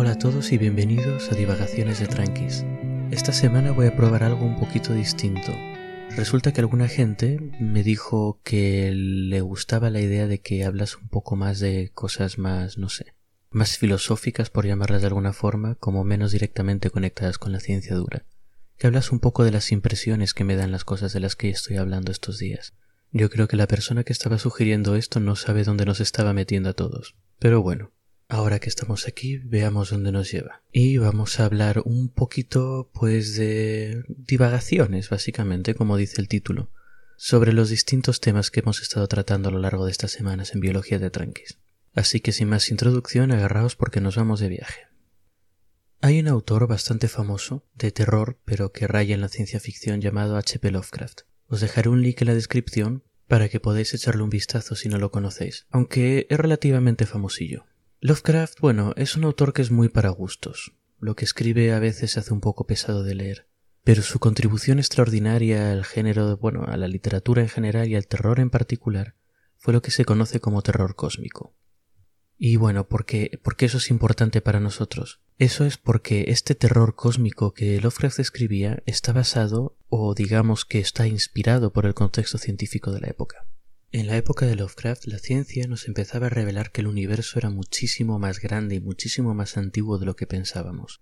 Hola 0.00 0.12
a 0.12 0.18
todos 0.18 0.52
y 0.52 0.58
bienvenidos 0.58 1.32
a 1.32 1.34
Divagaciones 1.34 1.98
de 1.98 2.06
Tranquis. 2.06 2.64
Esta 3.10 3.32
semana 3.32 3.72
voy 3.72 3.88
a 3.88 3.96
probar 3.96 4.22
algo 4.22 4.46
un 4.46 4.56
poquito 4.56 4.94
distinto. 4.94 5.52
Resulta 6.14 6.52
que 6.52 6.60
alguna 6.60 6.86
gente 6.86 7.40
me 7.58 7.82
dijo 7.82 8.38
que 8.44 8.92
le 8.94 9.40
gustaba 9.40 9.90
la 9.90 10.00
idea 10.00 10.28
de 10.28 10.40
que 10.40 10.62
hablas 10.62 10.96
un 10.96 11.08
poco 11.08 11.34
más 11.34 11.58
de 11.58 11.90
cosas 11.94 12.38
más, 12.38 12.78
no 12.78 12.88
sé, 12.88 13.16
más 13.50 13.76
filosóficas 13.76 14.50
por 14.50 14.66
llamarlas 14.66 15.00
de 15.00 15.08
alguna 15.08 15.32
forma, 15.32 15.74
como 15.74 16.04
menos 16.04 16.30
directamente 16.30 16.90
conectadas 16.90 17.38
con 17.38 17.50
la 17.50 17.58
ciencia 17.58 17.96
dura. 17.96 18.24
Que 18.76 18.86
hablas 18.86 19.10
un 19.10 19.18
poco 19.18 19.42
de 19.42 19.50
las 19.50 19.72
impresiones 19.72 20.32
que 20.32 20.44
me 20.44 20.54
dan 20.54 20.70
las 20.70 20.84
cosas 20.84 21.12
de 21.12 21.18
las 21.18 21.34
que 21.34 21.50
estoy 21.50 21.76
hablando 21.76 22.12
estos 22.12 22.38
días. 22.38 22.72
Yo 23.10 23.30
creo 23.30 23.48
que 23.48 23.56
la 23.56 23.66
persona 23.66 24.04
que 24.04 24.12
estaba 24.12 24.38
sugiriendo 24.38 24.94
esto 24.94 25.18
no 25.18 25.34
sabe 25.34 25.64
dónde 25.64 25.86
nos 25.86 25.98
estaba 25.98 26.32
metiendo 26.32 26.68
a 26.68 26.74
todos. 26.74 27.16
Pero 27.40 27.62
bueno, 27.62 27.90
Ahora 28.30 28.58
que 28.58 28.68
estamos 28.68 29.08
aquí, 29.08 29.38
veamos 29.38 29.88
dónde 29.88 30.12
nos 30.12 30.30
lleva. 30.30 30.62
Y 30.70 30.98
vamos 30.98 31.40
a 31.40 31.46
hablar 31.46 31.80
un 31.86 32.10
poquito, 32.10 32.90
pues, 32.92 33.36
de 33.36 34.04
divagaciones, 34.06 35.08
básicamente, 35.08 35.74
como 35.74 35.96
dice 35.96 36.20
el 36.20 36.28
título, 36.28 36.70
sobre 37.16 37.54
los 37.54 37.70
distintos 37.70 38.20
temas 38.20 38.50
que 38.50 38.60
hemos 38.60 38.82
estado 38.82 39.08
tratando 39.08 39.48
a 39.48 39.52
lo 39.52 39.58
largo 39.58 39.86
de 39.86 39.92
estas 39.92 40.10
semanas 40.10 40.54
en 40.54 40.60
Biología 40.60 40.98
de 40.98 41.08
Tranquis. 41.08 41.58
Así 41.94 42.20
que 42.20 42.32
sin 42.32 42.50
más 42.50 42.70
introducción, 42.70 43.32
agarraos 43.32 43.76
porque 43.76 44.02
nos 44.02 44.16
vamos 44.16 44.40
de 44.40 44.48
viaje. 44.48 44.82
Hay 46.02 46.20
un 46.20 46.28
autor 46.28 46.68
bastante 46.68 47.08
famoso, 47.08 47.64
de 47.74 47.92
terror, 47.92 48.38
pero 48.44 48.72
que 48.72 48.86
raya 48.86 49.14
en 49.14 49.22
la 49.22 49.28
ciencia 49.28 49.58
ficción 49.58 50.02
llamado 50.02 50.36
H.P. 50.36 50.70
Lovecraft. 50.70 51.22
Os 51.46 51.62
dejaré 51.62 51.88
un 51.88 52.02
link 52.02 52.20
en 52.20 52.28
la 52.28 52.34
descripción 52.34 53.04
para 53.26 53.48
que 53.48 53.58
podáis 53.58 53.94
echarle 53.94 54.22
un 54.22 54.30
vistazo 54.30 54.76
si 54.76 54.90
no 54.90 54.98
lo 54.98 55.10
conocéis, 55.10 55.66
aunque 55.70 56.26
es 56.28 56.38
relativamente 56.38 57.06
famosillo. 57.06 57.64
Lovecraft, 58.00 58.60
bueno, 58.60 58.92
es 58.96 59.16
un 59.16 59.24
autor 59.24 59.52
que 59.52 59.60
es 59.60 59.72
muy 59.72 59.88
para 59.88 60.10
gustos. 60.10 60.72
Lo 61.00 61.16
que 61.16 61.24
escribe 61.24 61.72
a 61.72 61.80
veces 61.80 62.12
se 62.12 62.20
hace 62.20 62.32
un 62.32 62.40
poco 62.40 62.64
pesado 62.64 63.02
de 63.02 63.16
leer. 63.16 63.48
Pero 63.82 64.02
su 64.02 64.20
contribución 64.20 64.78
extraordinaria 64.78 65.72
al 65.72 65.84
género, 65.84 66.36
bueno, 66.36 66.62
a 66.64 66.76
la 66.76 66.86
literatura 66.86 67.42
en 67.42 67.48
general 67.48 67.88
y 67.88 67.96
al 67.96 68.06
terror 68.06 68.38
en 68.38 68.50
particular, 68.50 69.16
fue 69.56 69.72
lo 69.72 69.82
que 69.82 69.90
se 69.90 70.04
conoce 70.04 70.38
como 70.38 70.62
terror 70.62 70.94
cósmico. 70.94 71.56
Y 72.36 72.54
bueno, 72.54 72.86
¿por 72.86 73.04
qué, 73.04 73.40
¿por 73.42 73.56
qué 73.56 73.66
eso 73.66 73.78
es 73.78 73.90
importante 73.90 74.40
para 74.40 74.60
nosotros? 74.60 75.20
Eso 75.36 75.64
es 75.64 75.76
porque 75.76 76.26
este 76.28 76.54
terror 76.54 76.94
cósmico 76.94 77.52
que 77.52 77.80
Lovecraft 77.80 78.20
escribía 78.20 78.80
está 78.86 79.12
basado, 79.12 79.76
o 79.88 80.14
digamos 80.14 80.64
que 80.64 80.78
está 80.78 81.08
inspirado 81.08 81.72
por 81.72 81.84
el 81.84 81.94
contexto 81.94 82.38
científico 82.38 82.92
de 82.92 83.00
la 83.00 83.08
época. 83.08 83.47
En 83.90 84.06
la 84.06 84.18
época 84.18 84.44
de 84.44 84.54
Lovecraft, 84.54 85.06
la 85.06 85.18
ciencia 85.18 85.66
nos 85.66 85.88
empezaba 85.88 86.26
a 86.26 86.30
revelar 86.30 86.72
que 86.72 86.82
el 86.82 86.88
universo 86.88 87.38
era 87.38 87.48
muchísimo 87.48 88.18
más 88.18 88.38
grande 88.38 88.74
y 88.74 88.80
muchísimo 88.80 89.32
más 89.32 89.56
antiguo 89.56 89.98
de 89.98 90.04
lo 90.04 90.14
que 90.14 90.26
pensábamos. 90.26 91.00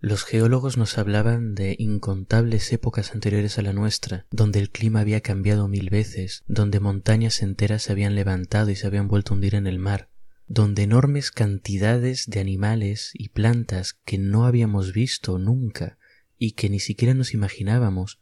Los 0.00 0.24
geólogos 0.24 0.76
nos 0.76 0.98
hablaban 0.98 1.54
de 1.54 1.76
incontables 1.78 2.72
épocas 2.72 3.12
anteriores 3.14 3.58
a 3.58 3.62
la 3.62 3.72
nuestra, 3.72 4.26
donde 4.32 4.58
el 4.58 4.70
clima 4.70 5.00
había 5.00 5.20
cambiado 5.20 5.68
mil 5.68 5.88
veces, 5.88 6.42
donde 6.48 6.80
montañas 6.80 7.42
enteras 7.42 7.84
se 7.84 7.92
habían 7.92 8.16
levantado 8.16 8.70
y 8.70 8.76
se 8.76 8.88
habían 8.88 9.06
vuelto 9.06 9.32
a 9.32 9.36
hundir 9.36 9.54
en 9.54 9.68
el 9.68 9.78
mar, 9.78 10.10
donde 10.48 10.82
enormes 10.82 11.30
cantidades 11.30 12.26
de 12.26 12.40
animales 12.40 13.12
y 13.14 13.28
plantas 13.28 14.00
que 14.04 14.18
no 14.18 14.46
habíamos 14.46 14.92
visto 14.92 15.38
nunca 15.38 15.96
y 16.38 16.52
que 16.52 16.70
ni 16.70 16.80
siquiera 16.80 17.14
nos 17.14 17.34
imaginábamos 17.34 18.18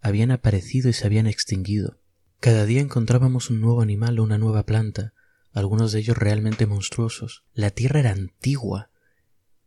habían 0.00 0.32
aparecido 0.32 0.90
y 0.90 0.92
se 0.92 1.06
habían 1.06 1.28
extinguido. 1.28 2.00
Cada 2.44 2.66
día 2.66 2.82
encontrábamos 2.82 3.48
un 3.48 3.62
nuevo 3.62 3.80
animal 3.80 4.18
o 4.18 4.22
una 4.22 4.36
nueva 4.36 4.66
planta, 4.66 5.14
algunos 5.54 5.92
de 5.92 6.00
ellos 6.00 6.18
realmente 6.18 6.66
monstruosos. 6.66 7.42
La 7.54 7.70
Tierra 7.70 8.00
era 8.00 8.10
antigua, 8.10 8.90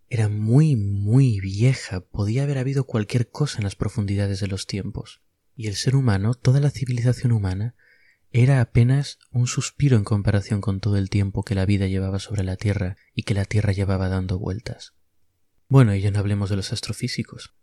era 0.09 0.29
muy, 0.29 0.75
muy 0.75 1.39
vieja, 1.39 2.01
podía 2.01 2.43
haber 2.43 2.59
habido 2.59 2.83
cualquier 2.83 3.31
cosa 3.31 3.57
en 3.57 3.63
las 3.63 3.75
profundidades 3.75 4.41
de 4.41 4.47
los 4.47 4.67
tiempos. 4.67 5.23
Y 5.55 5.65
el 5.65 5.73
ser 5.73 5.95
humano, 5.95 6.35
toda 6.35 6.59
la 6.59 6.69
civilización 6.69 7.31
humana, 7.31 7.73
era 8.31 8.61
apenas 8.61 9.17
un 9.31 9.47
suspiro 9.47 9.97
en 9.97 10.03
comparación 10.03 10.61
con 10.61 10.79
todo 10.79 10.97
el 10.97 11.09
tiempo 11.09 11.41
que 11.41 11.55
la 11.55 11.65
vida 11.65 11.87
llevaba 11.87 12.19
sobre 12.19 12.43
la 12.43 12.57
Tierra 12.57 12.95
y 13.15 13.23
que 13.23 13.33
la 13.33 13.45
Tierra 13.45 13.73
llevaba 13.73 14.07
dando 14.07 14.37
vueltas. 14.37 14.93
Bueno, 15.67 15.95
y 15.95 16.01
ya 16.01 16.11
no 16.11 16.19
hablemos 16.19 16.51
de 16.51 16.57
los 16.57 16.71
astrofísicos. 16.71 17.55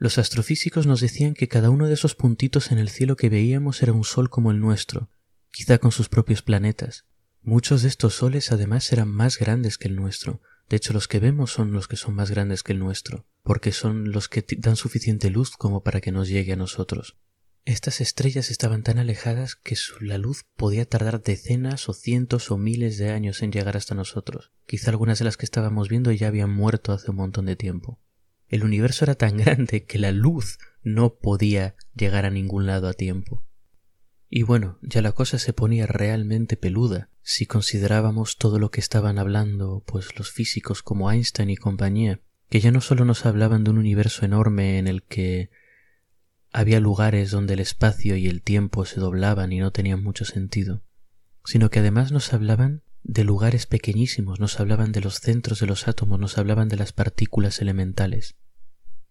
Los 0.00 0.16
astrofísicos 0.16 0.86
nos 0.86 1.00
decían 1.00 1.34
que 1.34 1.48
cada 1.48 1.70
uno 1.70 1.88
de 1.88 1.94
esos 1.94 2.14
puntitos 2.14 2.70
en 2.70 2.78
el 2.78 2.88
cielo 2.88 3.16
que 3.16 3.28
veíamos 3.28 3.82
era 3.82 3.92
un 3.92 4.04
sol 4.04 4.30
como 4.30 4.52
el 4.52 4.60
nuestro, 4.60 5.10
quizá 5.50 5.78
con 5.78 5.90
sus 5.90 6.08
propios 6.08 6.40
planetas. 6.40 7.04
Muchos 7.42 7.82
de 7.82 7.88
estos 7.88 8.14
soles 8.14 8.52
además 8.52 8.92
eran 8.92 9.08
más 9.08 9.38
grandes 9.38 9.76
que 9.76 9.88
el 9.88 9.96
nuestro. 9.96 10.40
De 10.68 10.76
hecho, 10.76 10.92
los 10.92 11.08
que 11.08 11.18
vemos 11.18 11.50
son 11.50 11.72
los 11.72 11.88
que 11.88 11.96
son 11.96 12.14
más 12.14 12.30
grandes 12.30 12.62
que 12.62 12.74
el 12.74 12.78
nuestro, 12.78 13.26
porque 13.42 13.72
son 13.72 14.12
los 14.12 14.28
que 14.28 14.44
dan 14.58 14.76
suficiente 14.76 15.30
luz 15.30 15.50
como 15.50 15.82
para 15.82 16.00
que 16.00 16.12
nos 16.12 16.28
llegue 16.28 16.52
a 16.52 16.56
nosotros. 16.56 17.16
Estas 17.64 18.00
estrellas 18.00 18.50
estaban 18.50 18.84
tan 18.84 18.98
alejadas 18.98 19.56
que 19.56 19.76
la 20.00 20.16
luz 20.16 20.44
podía 20.56 20.88
tardar 20.88 21.22
decenas 21.22 21.88
o 21.88 21.92
cientos 21.92 22.52
o 22.52 22.56
miles 22.56 22.98
de 22.98 23.10
años 23.10 23.42
en 23.42 23.50
llegar 23.50 23.76
hasta 23.76 23.96
nosotros. 23.96 24.52
Quizá 24.64 24.90
algunas 24.90 25.18
de 25.18 25.24
las 25.24 25.36
que 25.36 25.44
estábamos 25.44 25.88
viendo 25.88 26.12
ya 26.12 26.28
habían 26.28 26.50
muerto 26.50 26.92
hace 26.92 27.10
un 27.10 27.16
montón 27.16 27.46
de 27.46 27.56
tiempo. 27.56 27.98
El 28.48 28.64
universo 28.64 29.04
era 29.04 29.14
tan 29.14 29.36
grande 29.36 29.84
que 29.84 29.98
la 29.98 30.12
luz 30.12 30.58
no 30.82 31.14
podía 31.14 31.76
llegar 31.94 32.24
a 32.24 32.30
ningún 32.30 32.66
lado 32.66 32.88
a 32.88 32.94
tiempo. 32.94 33.44
Y 34.30 34.42
bueno, 34.42 34.78
ya 34.82 35.00
la 35.00 35.12
cosa 35.12 35.38
se 35.38 35.52
ponía 35.52 35.86
realmente 35.86 36.56
peluda 36.56 37.08
si 37.22 37.46
considerábamos 37.46 38.36
todo 38.36 38.58
lo 38.58 38.70
que 38.70 38.80
estaban 38.80 39.18
hablando, 39.18 39.82
pues 39.86 40.18
los 40.18 40.30
físicos 40.30 40.82
como 40.82 41.10
Einstein 41.10 41.50
y 41.50 41.56
compañía, 41.56 42.20
que 42.48 42.60
ya 42.60 42.70
no 42.70 42.80
solo 42.80 43.04
nos 43.04 43.26
hablaban 43.26 43.64
de 43.64 43.70
un 43.70 43.78
universo 43.78 44.24
enorme 44.24 44.78
en 44.78 44.86
el 44.86 45.02
que 45.02 45.50
había 46.52 46.80
lugares 46.80 47.30
donde 47.30 47.54
el 47.54 47.60
espacio 47.60 48.16
y 48.16 48.28
el 48.28 48.42
tiempo 48.42 48.84
se 48.84 49.00
doblaban 49.00 49.52
y 49.52 49.58
no 49.58 49.72
tenían 49.72 50.02
mucho 50.02 50.24
sentido, 50.24 50.82
sino 51.44 51.70
que 51.70 51.80
además 51.80 52.12
nos 52.12 52.32
hablaban 52.32 52.82
de 53.08 53.24
lugares 53.24 53.66
pequeñísimos, 53.66 54.38
nos 54.38 54.60
hablaban 54.60 54.92
de 54.92 55.00
los 55.00 55.16
centros 55.20 55.60
de 55.60 55.66
los 55.66 55.88
átomos, 55.88 56.20
nos 56.20 56.36
hablaban 56.36 56.68
de 56.68 56.76
las 56.76 56.92
partículas 56.92 57.60
elementales. 57.62 58.36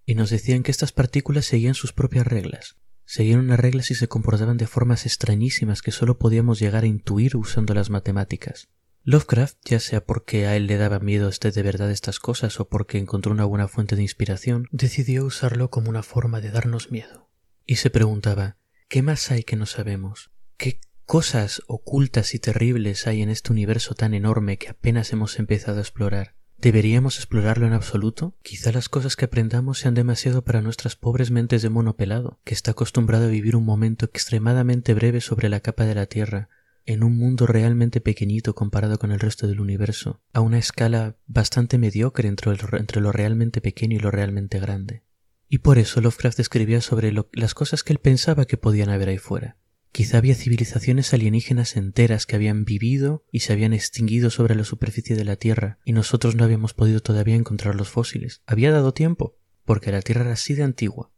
Y 0.05 0.13
nos 0.13 0.29
decían 0.29 0.61
que 0.61 0.69
estas 0.69 0.91
partículas 0.91 1.45
seguían 1.45 1.73
sus 1.73 1.93
propias 1.93 2.27
reglas, 2.27 2.77
seguían 3.05 3.39
unas 3.39 3.59
reglas 3.59 3.89
y 3.89 3.95
se 3.95 4.07
comportaban 4.07 4.57
de 4.57 4.67
formas 4.67 5.07
extrañísimas 5.07 5.81
que 5.81 5.91
solo 5.91 6.19
podíamos 6.19 6.59
llegar 6.59 6.83
a 6.83 6.87
intuir 6.87 7.35
usando 7.35 7.73
las 7.73 7.89
matemáticas. 7.89 8.69
Lovecraft, 9.03 9.57
ya 9.65 9.79
sea 9.79 10.05
porque 10.05 10.45
a 10.45 10.55
él 10.55 10.67
le 10.67 10.77
daba 10.77 10.99
miedo 10.99 11.27
este 11.27 11.51
de 11.51 11.63
verdad 11.63 11.89
estas 11.89 12.19
cosas 12.19 12.59
o 12.59 12.69
porque 12.69 12.99
encontró 12.99 13.31
una 13.31 13.45
buena 13.45 13.67
fuente 13.67 13.95
de 13.95 14.03
inspiración, 14.03 14.67
decidió 14.71 15.25
usarlo 15.25 15.71
como 15.71 15.89
una 15.89 16.03
forma 16.03 16.39
de 16.39 16.51
darnos 16.51 16.91
miedo. 16.91 17.31
Y 17.65 17.77
se 17.77 17.89
preguntaba 17.89 18.57
¿qué 18.89 19.01
más 19.01 19.31
hay 19.31 19.43
que 19.43 19.55
no 19.55 19.65
sabemos? 19.65 20.29
¿Qué 20.57 20.79
cosas 21.07 21.63
ocultas 21.67 22.35
y 22.35 22.39
terribles 22.39 23.07
hay 23.07 23.21
en 23.21 23.29
este 23.29 23.53
universo 23.53 23.95
tan 23.95 24.13
enorme 24.13 24.57
que 24.57 24.67
apenas 24.67 25.13
hemos 25.13 25.39
empezado 25.39 25.77
a 25.77 25.81
explorar. 25.81 26.35
¿Deberíamos 26.57 27.15
explorarlo 27.15 27.65
en 27.65 27.71
absoluto? 27.71 28.35
Quizá 28.43 28.73
las 28.73 28.89
cosas 28.89 29.15
que 29.15 29.23
aprendamos 29.23 29.79
sean 29.79 29.93
demasiado 29.93 30.43
para 30.43 30.61
nuestras 30.61 30.97
pobres 30.97 31.31
mentes 31.31 31.61
de 31.61 31.69
mono 31.69 31.95
pelado, 31.95 32.41
que 32.43 32.53
está 32.53 32.71
acostumbrado 32.71 33.25
a 33.25 33.29
vivir 33.29 33.55
un 33.55 33.63
momento 33.63 34.05
extremadamente 34.05 34.93
breve 34.93 35.21
sobre 35.21 35.47
la 35.47 35.61
capa 35.61 35.85
de 35.85 35.95
la 35.95 36.07
Tierra, 36.07 36.49
en 36.85 37.05
un 37.05 37.17
mundo 37.17 37.47
realmente 37.47 38.01
pequeñito 38.01 38.53
comparado 38.53 38.99
con 38.99 39.13
el 39.13 39.21
resto 39.21 39.47
del 39.47 39.61
universo, 39.61 40.19
a 40.33 40.41
una 40.41 40.57
escala 40.57 41.15
bastante 41.25 41.77
mediocre 41.77 42.27
entre, 42.27 42.51
lo 42.99 43.11
realmente 43.13 43.61
pequeño 43.61 43.95
y 43.95 43.99
lo 43.99 44.11
realmente 44.11 44.59
grande. 44.59 45.03
Y 45.47 45.59
por 45.59 45.77
eso 45.77 46.01
Lovecraft 46.01 46.41
escribía 46.41 46.81
sobre 46.81 47.13
las 47.31 47.53
cosas 47.53 47.85
que 47.85 47.93
él 47.93 47.99
pensaba 47.99 48.43
que 48.43 48.57
podían 48.57 48.89
haber 48.89 49.07
ahí 49.07 49.17
fuera. 49.19 49.57
Quizá 49.97 50.19
había 50.19 50.35
civilizaciones 50.35 51.11
alienígenas 51.15 51.75
enteras 51.75 52.27
que 52.27 52.35
habían 52.35 52.65
vivido 52.65 53.25
y 53.31 53.39
se 53.39 53.51
habían 53.51 53.73
extinguido 53.73 54.29
sobre 54.29 54.53
la 54.53 54.63
superficie 54.63 55.15
de 55.15 55.25
la 55.25 55.37
Tierra 55.37 55.79
y 55.85 55.91
nosotros 55.91 56.35
no 56.35 56.43
habíamos 56.43 56.75
podido 56.75 56.99
todavía 56.99 57.33
encontrar 57.33 57.73
los 57.73 57.89
fósiles. 57.89 58.43
Había 58.45 58.71
dado 58.71 58.93
tiempo, 58.93 59.39
porque 59.65 59.91
la 59.91 60.03
Tierra 60.03 60.21
era 60.21 60.33
así 60.33 60.53
de 60.53 60.61
antigua. 60.61 61.11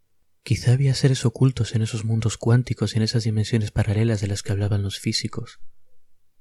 Quizá 0.44 0.72
había 0.72 0.96
seres 0.96 1.26
ocultos 1.26 1.76
en 1.76 1.82
esos 1.82 2.06
mundos 2.06 2.38
cuánticos 2.38 2.94
y 2.94 3.00
en 3.00 3.04
esas 3.04 3.26
dimensiones 3.26 3.72
paralelas 3.72 4.22
de 4.22 4.28
las 4.28 4.44
que 4.44 4.54
hablaban 4.54 4.82
los 4.82 4.98
físicos. 4.98 5.60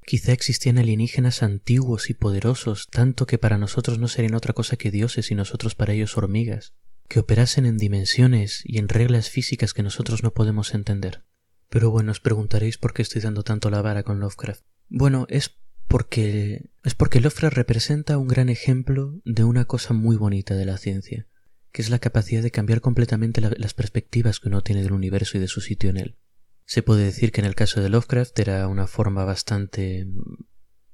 Quizá 0.07 0.31
existían 0.31 0.79
alienígenas 0.79 1.43
antiguos 1.43 2.09
y 2.09 2.15
poderosos, 2.15 2.87
tanto 2.89 3.27
que 3.27 3.39
para 3.39 3.59
nosotros 3.59 3.99
no 3.99 4.07
serían 4.07 4.37
otra 4.37 4.53
cosa 4.53 4.77
que 4.77 4.93
dioses 4.93 5.33
y 5.33 5.35
nosotros 5.35 5.75
para 5.75 5.93
ellos 5.93 6.17
hormigas, 6.17 6.73
que 7.09 7.19
operasen 7.19 7.67
en 7.67 7.79
dimensiones 7.79 8.63
y 8.65 8.79
en 8.79 8.89
reglas 8.89 9.29
físicas 9.29 9.75
que 9.75 9.83
nosotros 9.83 10.23
no 10.23 10.33
podemos 10.33 10.73
entender. 10.73 11.25
Pero 11.69 11.91
bueno, 11.91 12.13
os 12.13 12.21
preguntaréis 12.21 12.79
por 12.79 12.95
qué 12.95 13.03
estoy 13.03 13.21
dando 13.21 13.43
tanto 13.43 13.71
la 13.71 13.83
vara 13.83 14.03
con 14.03 14.21
Lovecraft. 14.21 14.63
Bueno, 14.89 15.27
es 15.29 15.57
porque 15.87 16.71
es 16.85 16.95
porque 16.95 17.21
Lovecraft 17.21 17.57
representa 17.57 18.19
un 18.19 18.29
gran 18.29 18.49
ejemplo 18.49 19.21
de 19.25 19.45
una 19.45 19.65
cosa 19.65 19.95
muy 19.95 20.17
bonita 20.17 20.55
de 20.55 20.65
la 20.65 20.79
ciencia, 20.79 21.27
que 21.73 21.83
es 21.83 21.91
la 21.91 21.99
capacidad 21.99 22.43
de 22.43 22.51
cambiar 22.51 22.81
completamente 22.81 23.41
las 23.41 23.75
perspectivas 23.75 24.41
que 24.41 24.49
uno 24.49 24.63
tiene 24.63 24.83
del 24.83 24.93
universo 24.93 25.37
y 25.37 25.41
de 25.41 25.49
su 25.49 25.61
sitio 25.61 25.91
en 25.91 25.99
él. 25.99 26.17
Se 26.65 26.83
puede 26.83 27.05
decir 27.05 27.33
que 27.33 27.41
en 27.41 27.47
el 27.47 27.55
caso 27.55 27.81
de 27.81 27.89
Lovecraft 27.89 28.39
era 28.39 28.69
una 28.69 28.87
forma 28.87 29.25
bastante 29.25 30.07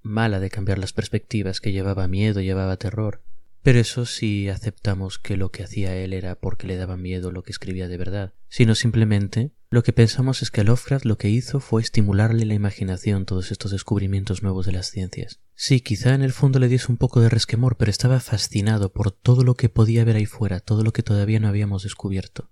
mala 0.02 0.38
de 0.38 0.50
cambiar 0.50 0.78
las 0.78 0.92
perspectivas, 0.92 1.60
que 1.60 1.72
llevaba 1.72 2.06
miedo, 2.06 2.40
llevaba 2.40 2.76
terror, 2.76 3.22
Pero 3.64 3.80
eso 3.80 4.04
si 4.04 4.50
aceptamos 4.50 5.18
que 5.18 5.38
lo 5.38 5.50
que 5.50 5.62
hacía 5.62 5.96
él 5.96 6.12
era 6.12 6.34
porque 6.34 6.66
le 6.66 6.76
daba 6.76 6.98
miedo 6.98 7.32
lo 7.32 7.42
que 7.42 7.50
escribía 7.50 7.88
de 7.88 7.96
verdad, 7.96 8.34
sino 8.50 8.74
simplemente 8.74 9.52
lo 9.70 9.82
que 9.82 9.94
pensamos 9.94 10.42
es 10.42 10.50
que 10.50 10.64
Lovecraft 10.64 11.06
lo 11.06 11.16
que 11.16 11.30
hizo 11.30 11.60
fue 11.60 11.80
estimularle 11.80 12.44
la 12.44 12.52
imaginación 12.52 13.24
todos 13.24 13.50
estos 13.50 13.70
descubrimientos 13.70 14.42
nuevos 14.42 14.66
de 14.66 14.72
las 14.72 14.90
ciencias. 14.90 15.40
Sí, 15.54 15.80
quizá 15.80 16.12
en 16.12 16.20
el 16.20 16.32
fondo 16.32 16.58
le 16.58 16.68
diese 16.68 16.92
un 16.92 16.98
poco 16.98 17.22
de 17.22 17.30
resquemor, 17.30 17.78
pero 17.78 17.90
estaba 17.90 18.20
fascinado 18.20 18.92
por 18.92 19.12
todo 19.12 19.44
lo 19.44 19.54
que 19.54 19.70
podía 19.70 20.02
haber 20.02 20.16
ahí 20.16 20.26
fuera, 20.26 20.60
todo 20.60 20.84
lo 20.84 20.92
que 20.92 21.02
todavía 21.02 21.40
no 21.40 21.48
habíamos 21.48 21.84
descubierto. 21.84 22.50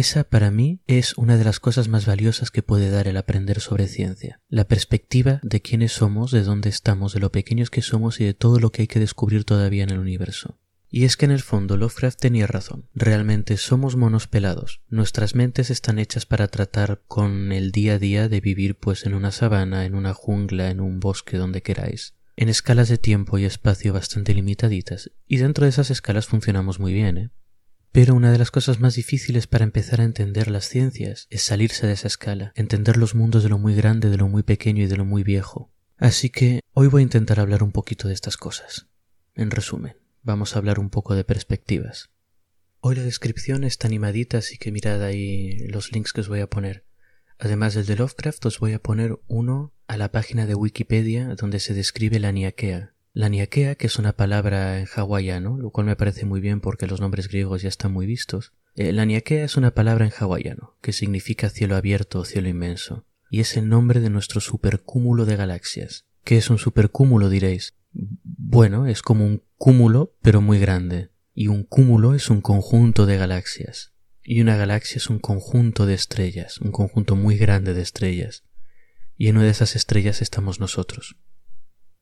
Esa 0.00 0.24
para 0.24 0.50
mí 0.50 0.80
es 0.86 1.12
una 1.18 1.36
de 1.36 1.44
las 1.44 1.60
cosas 1.60 1.88
más 1.88 2.06
valiosas 2.06 2.50
que 2.50 2.62
puede 2.62 2.88
dar 2.88 3.06
el 3.06 3.18
aprender 3.18 3.60
sobre 3.60 3.86
ciencia, 3.86 4.40
la 4.48 4.64
perspectiva 4.64 5.40
de 5.42 5.60
quiénes 5.60 5.92
somos, 5.92 6.30
de 6.30 6.42
dónde 6.42 6.70
estamos, 6.70 7.12
de 7.12 7.20
lo 7.20 7.30
pequeños 7.30 7.68
que 7.68 7.82
somos 7.82 8.18
y 8.18 8.24
de 8.24 8.32
todo 8.32 8.60
lo 8.60 8.72
que 8.72 8.80
hay 8.80 8.88
que 8.88 8.98
descubrir 8.98 9.44
todavía 9.44 9.82
en 9.82 9.90
el 9.90 9.98
universo. 9.98 10.58
Y 10.88 11.04
es 11.04 11.18
que 11.18 11.26
en 11.26 11.32
el 11.32 11.42
fondo 11.42 11.76
Lovecraft 11.76 12.18
tenía 12.18 12.46
razón. 12.46 12.88
Realmente 12.94 13.58
somos 13.58 13.96
monos 13.96 14.26
pelados. 14.26 14.80
Nuestras 14.88 15.34
mentes 15.34 15.68
están 15.68 15.98
hechas 15.98 16.24
para 16.24 16.48
tratar 16.48 17.02
con 17.06 17.52
el 17.52 17.70
día 17.70 17.96
a 17.96 17.98
día 17.98 18.30
de 18.30 18.40
vivir 18.40 18.78
pues 18.78 19.04
en 19.04 19.12
una 19.12 19.32
sabana, 19.32 19.84
en 19.84 19.94
una 19.94 20.14
jungla, 20.14 20.70
en 20.70 20.80
un 20.80 20.98
bosque, 20.98 21.36
donde 21.36 21.60
queráis. 21.60 22.14
En 22.36 22.48
escalas 22.48 22.88
de 22.88 22.96
tiempo 22.96 23.36
y 23.36 23.44
espacio 23.44 23.92
bastante 23.92 24.32
limitaditas. 24.32 25.10
Y 25.26 25.36
dentro 25.36 25.64
de 25.66 25.68
esas 25.68 25.90
escalas 25.90 26.24
funcionamos 26.24 26.80
muy 26.80 26.94
bien, 26.94 27.18
¿eh? 27.18 27.30
Pero 27.92 28.14
una 28.14 28.30
de 28.30 28.38
las 28.38 28.52
cosas 28.52 28.78
más 28.78 28.94
difíciles 28.94 29.48
para 29.48 29.64
empezar 29.64 30.00
a 30.00 30.04
entender 30.04 30.48
las 30.48 30.68
ciencias 30.68 31.26
es 31.28 31.42
salirse 31.42 31.88
de 31.88 31.94
esa 31.94 32.06
escala, 32.06 32.52
entender 32.54 32.96
los 32.96 33.16
mundos 33.16 33.42
de 33.42 33.48
lo 33.48 33.58
muy 33.58 33.74
grande, 33.74 34.10
de 34.10 34.16
lo 34.16 34.28
muy 34.28 34.44
pequeño 34.44 34.84
y 34.84 34.86
de 34.86 34.96
lo 34.96 35.04
muy 35.04 35.24
viejo. 35.24 35.72
Así 35.96 36.30
que 36.30 36.60
hoy 36.72 36.86
voy 36.86 37.02
a 37.02 37.02
intentar 37.02 37.40
hablar 37.40 37.64
un 37.64 37.72
poquito 37.72 38.06
de 38.06 38.14
estas 38.14 38.36
cosas. 38.36 38.86
En 39.34 39.50
resumen, 39.50 39.96
vamos 40.22 40.54
a 40.54 40.60
hablar 40.60 40.78
un 40.78 40.88
poco 40.88 41.16
de 41.16 41.24
perspectivas. 41.24 42.10
Hoy 42.78 42.94
la 42.94 43.02
descripción 43.02 43.64
está 43.64 43.88
animadita, 43.88 44.38
así 44.38 44.56
que 44.56 44.70
mirad 44.70 45.02
ahí 45.02 45.58
los 45.66 45.90
links 45.90 46.12
que 46.12 46.20
os 46.20 46.28
voy 46.28 46.40
a 46.40 46.48
poner. 46.48 46.86
Además 47.38 47.74
del 47.74 47.86
de 47.86 47.96
Lovecraft, 47.96 48.46
os 48.46 48.60
voy 48.60 48.72
a 48.72 48.82
poner 48.82 49.18
uno 49.26 49.74
a 49.88 49.96
la 49.96 50.12
página 50.12 50.46
de 50.46 50.54
Wikipedia 50.54 51.34
donde 51.34 51.58
se 51.58 51.74
describe 51.74 52.20
la 52.20 52.30
niaquea, 52.30 52.94
la 53.12 53.28
niaquea, 53.28 53.74
que 53.74 53.86
es 53.86 53.98
una 53.98 54.12
palabra 54.12 54.78
en 54.78 54.86
hawaiano, 54.86 55.58
lo 55.58 55.70
cual 55.70 55.86
me 55.86 55.96
parece 55.96 56.26
muy 56.26 56.40
bien 56.40 56.60
porque 56.60 56.86
los 56.86 57.00
nombres 57.00 57.28
griegos 57.28 57.62
ya 57.62 57.68
están 57.68 57.92
muy 57.92 58.06
vistos. 58.06 58.52
Eh, 58.76 58.92
la 58.92 59.04
niaquea 59.04 59.44
es 59.44 59.56
una 59.56 59.72
palabra 59.72 60.04
en 60.04 60.12
hawaiano, 60.12 60.76
que 60.80 60.92
significa 60.92 61.50
cielo 61.50 61.76
abierto 61.76 62.20
o 62.20 62.24
cielo 62.24 62.48
inmenso, 62.48 63.06
y 63.28 63.40
es 63.40 63.56
el 63.56 63.68
nombre 63.68 64.00
de 64.00 64.10
nuestro 64.10 64.40
supercúmulo 64.40 65.24
de 65.24 65.36
galaxias. 65.36 66.06
¿Qué 66.22 66.36
es 66.36 66.50
un 66.50 66.58
supercúmulo, 66.58 67.28
diréis? 67.28 67.74
Bueno, 67.92 68.86
es 68.86 69.02
como 69.02 69.26
un 69.26 69.42
cúmulo, 69.56 70.14
pero 70.22 70.40
muy 70.40 70.60
grande, 70.60 71.10
y 71.34 71.48
un 71.48 71.64
cúmulo 71.64 72.14
es 72.14 72.30
un 72.30 72.40
conjunto 72.40 73.06
de 73.06 73.16
galaxias, 73.16 73.92
y 74.22 74.40
una 74.40 74.56
galaxia 74.56 74.98
es 74.98 75.10
un 75.10 75.18
conjunto 75.18 75.86
de 75.86 75.94
estrellas, 75.94 76.60
un 76.60 76.70
conjunto 76.70 77.16
muy 77.16 77.36
grande 77.36 77.74
de 77.74 77.82
estrellas, 77.82 78.44
y 79.16 79.28
en 79.28 79.36
una 79.36 79.46
de 79.46 79.50
esas 79.50 79.74
estrellas 79.74 80.22
estamos 80.22 80.60
nosotros. 80.60 81.16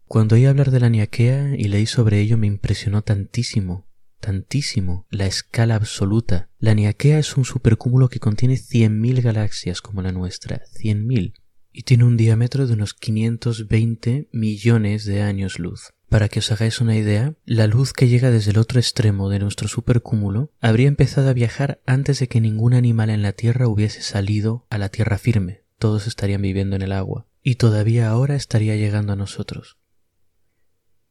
Cuando 0.08 0.36
oí 0.36 0.46
hablar 0.46 0.70
de 0.70 0.80
la 0.80 0.88
Niaquea 0.88 1.54
y 1.54 1.64
leí 1.64 1.84
sobre 1.84 2.18
ello 2.18 2.38
me 2.38 2.46
impresionó 2.46 3.02
tantísimo, 3.02 3.86
tantísimo, 4.20 5.06
la 5.10 5.26
escala 5.26 5.74
absoluta. 5.74 6.48
La 6.58 6.72
Niaquea 6.72 7.18
es 7.18 7.36
un 7.36 7.44
supercúmulo 7.44 8.08
que 8.08 8.18
contiene 8.18 8.54
100.000 8.54 9.20
galaxias 9.20 9.82
como 9.82 10.00
la 10.00 10.10
nuestra, 10.10 10.62
100.000, 10.80 11.34
y 11.74 11.82
tiene 11.82 12.04
un 12.04 12.16
diámetro 12.16 12.66
de 12.66 12.72
unos 12.72 12.94
520 12.94 14.30
millones 14.32 15.04
de 15.04 15.20
años 15.20 15.58
luz. 15.58 15.90
Para 16.08 16.30
que 16.30 16.38
os 16.38 16.50
hagáis 16.52 16.80
una 16.80 16.96
idea, 16.96 17.34
la 17.44 17.66
luz 17.66 17.92
que 17.92 18.08
llega 18.08 18.30
desde 18.30 18.52
el 18.52 18.58
otro 18.58 18.80
extremo 18.80 19.28
de 19.28 19.40
nuestro 19.40 19.68
supercúmulo 19.68 20.50
habría 20.58 20.88
empezado 20.88 21.28
a 21.28 21.34
viajar 21.34 21.82
antes 21.84 22.18
de 22.18 22.28
que 22.28 22.40
ningún 22.40 22.72
animal 22.72 23.10
en 23.10 23.20
la 23.20 23.32
Tierra 23.32 23.68
hubiese 23.68 24.00
salido 24.00 24.66
a 24.70 24.78
la 24.78 24.88
tierra 24.88 25.18
firme. 25.18 25.64
Todos 25.78 26.06
estarían 26.06 26.40
viviendo 26.40 26.76
en 26.76 26.82
el 26.82 26.92
agua. 26.92 27.26
Y 27.42 27.56
todavía 27.56 28.08
ahora 28.08 28.36
estaría 28.36 28.74
llegando 28.74 29.12
a 29.12 29.16
nosotros. 29.16 29.76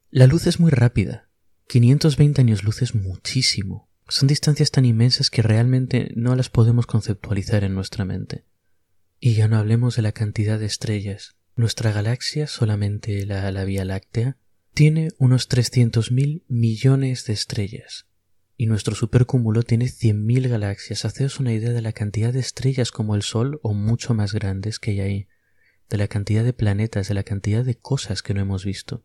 La 0.09 0.25
luz 0.25 0.47
es 0.47 0.61
muy 0.61 0.71
rápida. 0.71 1.27
520 1.67 2.39
años 2.39 2.63
luz 2.63 2.81
es 2.81 2.95
muchísimo. 2.95 3.89
Son 4.07 4.25
distancias 4.25 4.71
tan 4.71 4.85
inmensas 4.85 5.29
que 5.29 5.41
realmente 5.41 6.13
no 6.15 6.33
las 6.37 6.49
podemos 6.49 6.87
conceptualizar 6.87 7.65
en 7.65 7.75
nuestra 7.75 8.05
mente. 8.05 8.45
Y 9.19 9.33
ya 9.33 9.49
no 9.49 9.57
hablemos 9.57 9.97
de 9.97 10.03
la 10.03 10.13
cantidad 10.13 10.59
de 10.59 10.65
estrellas. 10.65 11.35
Nuestra 11.57 11.91
galaxia, 11.91 12.47
solamente 12.47 13.25
la, 13.25 13.51
la 13.51 13.65
Vía 13.65 13.83
Láctea, 13.83 14.37
tiene 14.73 15.09
unos 15.17 15.49
300.000 15.49 16.43
millones 16.47 17.25
de 17.25 17.33
estrellas. 17.33 18.07
Y 18.55 18.67
nuestro 18.67 18.95
supercúmulo 18.95 19.63
tiene 19.63 19.87
100.000 19.87 20.47
galaxias. 20.47 21.03
Haceos 21.03 21.41
una 21.41 21.51
idea 21.51 21.73
de 21.73 21.81
la 21.81 21.91
cantidad 21.91 22.31
de 22.31 22.39
estrellas 22.39 22.91
como 22.91 23.13
el 23.13 23.23
Sol 23.23 23.59
o 23.61 23.73
mucho 23.73 24.13
más 24.13 24.31
grandes 24.31 24.79
que 24.79 24.91
hay 24.91 25.01
ahí, 25.01 25.27
de 25.89 25.97
la 25.97 26.07
cantidad 26.07 26.45
de 26.45 26.53
planetas, 26.53 27.09
de 27.09 27.13
la 27.13 27.23
cantidad 27.23 27.65
de 27.65 27.75
cosas 27.75 28.21
que 28.21 28.33
no 28.33 28.39
hemos 28.39 28.63
visto. 28.63 29.03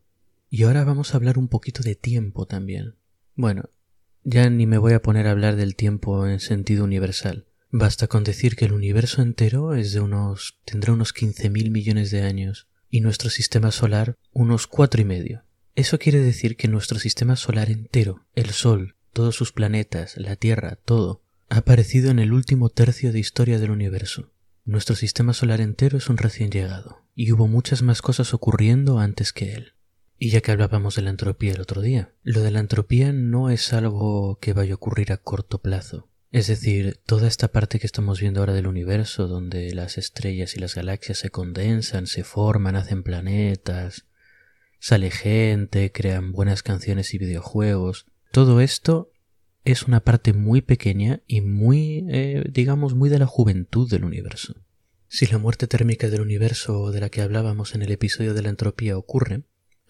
Y 0.55 0.65
ahora 0.65 0.85
vamos 0.85 1.15
a 1.15 1.17
hablar 1.17 1.39
un 1.39 1.49
poquito 1.49 1.83
de 1.83 1.95
tiempo 1.95 2.45
también. 2.45 2.97
Bueno, 3.35 3.71
ya 4.23 4.51
ni 4.51 4.67
me 4.67 4.77
voy 4.77 4.93
a 4.93 5.01
poner 5.01 5.27
a 5.27 5.31
hablar 5.31 5.57
del 5.57 5.77
tiempo 5.77 6.27
en 6.27 6.41
sentido 6.41 6.85
universal. 6.85 7.47
Basta 7.71 8.07
con 8.07 8.23
decir 8.23 8.55
que 8.55 8.67
el 8.67 8.75
universo 8.75 9.23
entero 9.23 9.75
es 9.75 9.95
de 9.95 10.01
unos 10.01 10.59
tendrá 10.67 10.93
unos 10.93 11.15
quince 11.15 11.49
mil 11.49 11.71
millones 11.71 12.11
de 12.11 12.21
años 12.21 12.69
y 12.91 13.01
nuestro 13.01 13.31
sistema 13.31 13.71
solar 13.71 14.19
unos 14.35 14.67
cuatro 14.67 15.01
y 15.01 15.07
medio. 15.07 15.43
Eso 15.75 15.99
quiere 15.99 16.19
decir 16.19 16.57
que 16.57 16.69
nuestro 16.69 16.99
sistema 16.99 17.37
solar 17.37 17.71
entero, 17.71 18.27
el 18.35 18.51
Sol, 18.51 18.97
todos 19.15 19.35
sus 19.35 19.53
planetas, 19.53 20.19
la 20.19 20.37
Tierra, 20.37 20.79
todo, 20.85 21.23
ha 21.49 21.57
aparecido 21.57 22.11
en 22.11 22.19
el 22.19 22.31
último 22.31 22.69
tercio 22.69 23.11
de 23.11 23.21
historia 23.21 23.59
del 23.59 23.71
universo. 23.71 24.35
Nuestro 24.67 24.97
sistema 24.97 25.33
solar 25.33 25.63
entero 25.63 25.97
es 25.97 26.11
un 26.11 26.19
recién 26.19 26.51
llegado, 26.51 27.07
y 27.15 27.33
hubo 27.33 27.49
muchas 27.49 27.81
más 27.81 28.03
cosas 28.03 28.35
ocurriendo 28.35 28.99
antes 28.99 29.33
que 29.33 29.55
él. 29.55 29.73
Y 30.25 30.31
ya 30.31 30.41
que 30.41 30.53
hablábamos 30.53 30.95
de 30.95 31.03
la 31.03 31.11
entropía 31.11 31.53
el 31.53 31.61
otro 31.61 31.81
día, 31.83 32.15
lo 32.23 32.43
de 32.43 32.53
la 32.53 32.61
entropía 32.61 33.13
no 33.13 33.51
es 33.51 33.73
algo 33.73 34.39
que 34.41 34.53
vaya 34.53 34.75
a 34.75 34.77
ocurrir 34.77 35.11
a 35.11 35.17
corto 35.17 35.61
plazo. 35.61 36.09
Es 36.31 36.47
decir, 36.47 37.01
toda 37.05 37.27
esta 37.27 37.49
parte 37.49 37.81
que 37.81 37.89
estamos 37.89 38.21
viendo 38.21 38.39
ahora 38.39 38.53
del 38.53 38.69
universo, 38.69 39.27
donde 39.27 39.75
las 39.75 39.99
estrellas 39.99 40.55
y 40.55 40.61
las 40.61 40.77
galaxias 40.77 41.19
se 41.19 41.31
condensan, 41.31 42.07
se 42.07 42.23
forman, 42.23 42.77
hacen 42.77 43.03
planetas, 43.03 44.07
sale 44.79 45.11
gente, 45.11 45.91
crean 45.91 46.31
buenas 46.31 46.63
canciones 46.63 47.15
y 47.15 47.19
videojuegos, 47.19 48.07
todo 48.31 48.61
esto 48.61 49.11
es 49.65 49.83
una 49.89 50.05
parte 50.05 50.33
muy 50.33 50.61
pequeña 50.61 51.21
y 51.27 51.41
muy, 51.41 52.07
eh, 52.09 52.45
digamos, 52.49 52.95
muy 52.95 53.11
de 53.11 53.19
la 53.19 53.27
juventud 53.27 53.91
del 53.91 54.05
universo. 54.05 54.55
Si 55.09 55.27
la 55.27 55.39
muerte 55.39 55.67
térmica 55.67 56.09
del 56.11 56.21
universo 56.21 56.93
de 56.93 57.01
la 57.01 57.09
que 57.09 57.23
hablábamos 57.23 57.75
en 57.75 57.83
el 57.83 57.91
episodio 57.91 58.35
de 58.35 58.43
la 58.43 58.51
entropía 58.51 58.97
ocurre, 58.97 59.43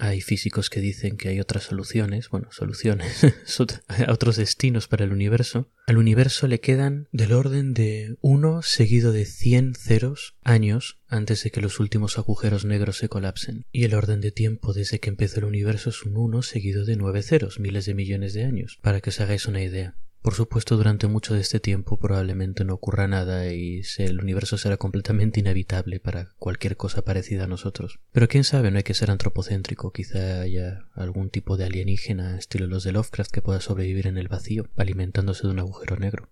hay 0.02 0.20
físicos 0.20 0.68
que 0.68 0.80
dicen 0.80 1.16
que 1.16 1.28
hay 1.28 1.38
otras 1.38 1.62
soluciones, 1.62 2.28
bueno, 2.28 2.48
soluciones, 2.50 3.20
otros 4.08 4.36
destinos 4.36 4.88
para 4.88 5.04
el 5.04 5.12
universo. 5.12 5.70
Al 5.86 5.96
universo 5.96 6.48
le 6.48 6.58
quedan 6.58 7.06
del 7.12 7.32
orden 7.32 7.72
de 7.72 8.16
uno 8.20 8.62
seguido 8.62 9.12
de 9.12 9.24
100 9.24 9.76
ceros 9.76 10.34
años 10.42 10.98
antes 11.06 11.44
de 11.44 11.52
que 11.52 11.60
los 11.60 11.78
últimos 11.78 12.18
agujeros 12.18 12.64
negros 12.64 12.96
se 12.96 13.08
colapsen. 13.08 13.64
Y 13.70 13.84
el 13.84 13.94
orden 13.94 14.20
de 14.20 14.32
tiempo 14.32 14.72
desde 14.72 14.98
que 14.98 15.08
empezó 15.08 15.38
el 15.38 15.44
universo 15.44 15.90
es 15.90 16.02
un 16.02 16.16
1 16.16 16.42
seguido 16.42 16.84
de 16.84 16.96
9 16.96 17.22
ceros, 17.22 17.60
miles 17.60 17.86
de 17.86 17.94
millones 17.94 18.34
de 18.34 18.42
años, 18.42 18.80
para 18.82 19.00
que 19.00 19.10
os 19.10 19.20
hagáis 19.20 19.46
una 19.46 19.62
idea. 19.62 19.94
Por 20.22 20.34
supuesto, 20.34 20.76
durante 20.76 21.08
mucho 21.08 21.34
de 21.34 21.40
este 21.40 21.58
tiempo 21.58 21.98
probablemente 21.98 22.64
no 22.64 22.74
ocurra 22.74 23.08
nada 23.08 23.52
y 23.52 23.82
el 23.98 24.20
universo 24.20 24.56
será 24.56 24.76
completamente 24.76 25.40
inhabitable 25.40 25.98
para 25.98 26.32
cualquier 26.38 26.76
cosa 26.76 27.02
parecida 27.02 27.44
a 27.44 27.48
nosotros. 27.48 27.98
Pero 28.12 28.28
quién 28.28 28.44
sabe, 28.44 28.70
no 28.70 28.76
hay 28.76 28.84
que 28.84 28.94
ser 28.94 29.10
antropocéntrico, 29.10 29.92
quizá 29.92 30.42
haya 30.42 30.86
algún 30.94 31.28
tipo 31.28 31.56
de 31.56 31.64
alienígena 31.64 32.38
estilo 32.38 32.68
los 32.68 32.84
de 32.84 32.92
Lovecraft 32.92 33.32
que 33.32 33.42
pueda 33.42 33.60
sobrevivir 33.60 34.06
en 34.06 34.16
el 34.16 34.28
vacío, 34.28 34.70
alimentándose 34.76 35.42
de 35.42 35.52
un 35.54 35.58
agujero 35.58 35.96
negro. 35.96 36.28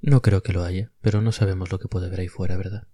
No 0.00 0.20
creo 0.20 0.42
que 0.42 0.52
lo 0.52 0.64
haya, 0.64 0.90
pero 1.00 1.22
no 1.22 1.30
sabemos 1.30 1.70
lo 1.70 1.78
que 1.78 1.86
puede 1.86 2.06
haber 2.06 2.20
ahí 2.20 2.28
fuera, 2.28 2.56
¿verdad? 2.56 2.88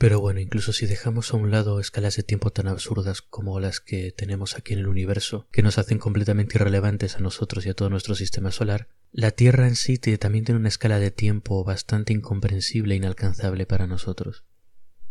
Pero 0.00 0.18
bueno, 0.18 0.40
incluso 0.40 0.72
si 0.72 0.86
dejamos 0.86 1.34
a 1.34 1.36
un 1.36 1.50
lado 1.50 1.78
escalas 1.78 2.16
de 2.16 2.22
tiempo 2.22 2.48
tan 2.50 2.68
absurdas 2.68 3.20
como 3.20 3.60
las 3.60 3.80
que 3.80 4.12
tenemos 4.12 4.56
aquí 4.56 4.72
en 4.72 4.78
el 4.78 4.88
universo, 4.88 5.46
que 5.52 5.62
nos 5.62 5.76
hacen 5.76 5.98
completamente 5.98 6.56
irrelevantes 6.56 7.16
a 7.16 7.20
nosotros 7.20 7.66
y 7.66 7.68
a 7.68 7.74
todo 7.74 7.90
nuestro 7.90 8.14
sistema 8.14 8.50
solar, 8.50 8.88
la 9.12 9.30
Tierra 9.30 9.68
en 9.68 9.76
sí 9.76 9.98
también 9.98 10.46
tiene 10.46 10.58
una 10.58 10.70
escala 10.70 10.98
de 10.98 11.10
tiempo 11.10 11.64
bastante 11.64 12.14
incomprensible 12.14 12.94
e 12.94 12.96
inalcanzable 12.96 13.66
para 13.66 13.86
nosotros. 13.86 14.44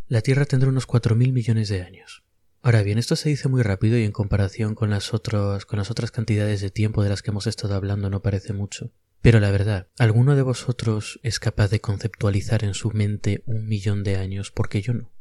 La 0.08 0.22
Tierra 0.22 0.46
tendrá 0.46 0.70
unos 0.70 0.88
cuatro 0.88 1.16
mil 1.16 1.34
millones 1.34 1.70
de 1.70 1.84
años. 1.84 2.24
Ahora 2.64 2.82
bien, 2.82 2.98
esto 2.98 3.16
se 3.16 3.30
dice 3.30 3.48
muy 3.48 3.62
rápido 3.62 3.96
y 3.96 4.06
en 4.06 4.12
comparación 4.12 4.74
con 4.74 4.90
las, 4.90 5.14
otras, 5.14 5.68
con 5.68 5.78
las 5.78 5.92
otras 5.92 6.10
cantidades 6.10 6.62
de 6.62 6.72
tiempo 6.72 7.04
de 7.04 7.10
las 7.10 7.22
que 7.22 7.30
hemos 7.30 7.46
estado 7.46 7.76
hablando 7.76 8.10
no 8.10 8.24
parece 8.24 8.54
mucho. 8.54 8.92
Pero 9.22 9.40
la 9.40 9.52
verdad, 9.52 9.88
¿alguno 9.98 10.36
de 10.36 10.42
vosotros 10.42 11.20
es 11.24 11.40
capaz 11.40 11.70
de 11.70 11.82
conceptualizar 11.82 12.64
en 12.64 12.74
su 12.74 12.92
mente 12.92 13.44
un 13.46 13.68
millón 13.68 14.04
de 14.04 14.16
años? 14.16 14.52
Porque 14.52 14.82
yo 14.82 14.94
no. 14.94 15.12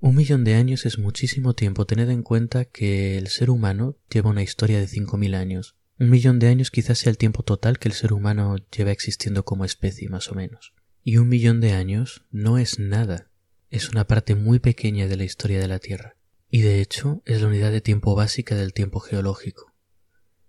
Un 0.00 0.14
millón 0.14 0.44
de 0.44 0.54
años 0.54 0.86
es 0.86 0.98
muchísimo 0.98 1.54
tiempo, 1.54 1.84
tened 1.84 2.08
en 2.08 2.22
cuenta 2.22 2.64
que 2.66 3.18
el 3.18 3.26
ser 3.26 3.50
humano 3.50 3.96
lleva 4.08 4.30
una 4.30 4.44
historia 4.44 4.78
de 4.78 4.86
cinco 4.86 5.16
mil 5.16 5.34
años. 5.34 5.74
Un 5.98 6.10
millón 6.10 6.38
de 6.38 6.46
años 6.46 6.70
quizás 6.70 6.98
sea 6.98 7.10
el 7.10 7.18
tiempo 7.18 7.42
total 7.42 7.80
que 7.80 7.88
el 7.88 7.94
ser 7.94 8.12
humano 8.12 8.56
lleva 8.76 8.92
existiendo 8.92 9.44
como 9.44 9.64
especie, 9.64 10.08
más 10.08 10.30
o 10.30 10.36
menos. 10.36 10.72
Y 11.02 11.16
un 11.16 11.28
millón 11.28 11.60
de 11.60 11.72
años 11.72 12.24
no 12.30 12.58
es 12.58 12.78
nada, 12.78 13.28
es 13.70 13.88
una 13.88 14.06
parte 14.06 14.36
muy 14.36 14.60
pequeña 14.60 15.08
de 15.08 15.16
la 15.16 15.24
historia 15.24 15.58
de 15.58 15.66
la 15.66 15.80
Tierra. 15.80 16.14
Y 16.48 16.60
de 16.60 16.80
hecho 16.80 17.22
es 17.26 17.42
la 17.42 17.48
unidad 17.48 17.72
de 17.72 17.80
tiempo 17.80 18.14
básica 18.14 18.54
del 18.54 18.72
tiempo 18.72 19.00
geológico, 19.00 19.67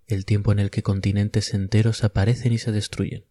el 0.10 0.26
tiempo 0.26 0.52
en 0.52 0.60
el 0.60 0.72
que 0.72 0.84
continentes 0.84 1.54
enteros 1.54 2.04
aparecen 2.04 2.52
y 2.52 2.58
se 2.58 2.72
destruyen. 2.72 3.26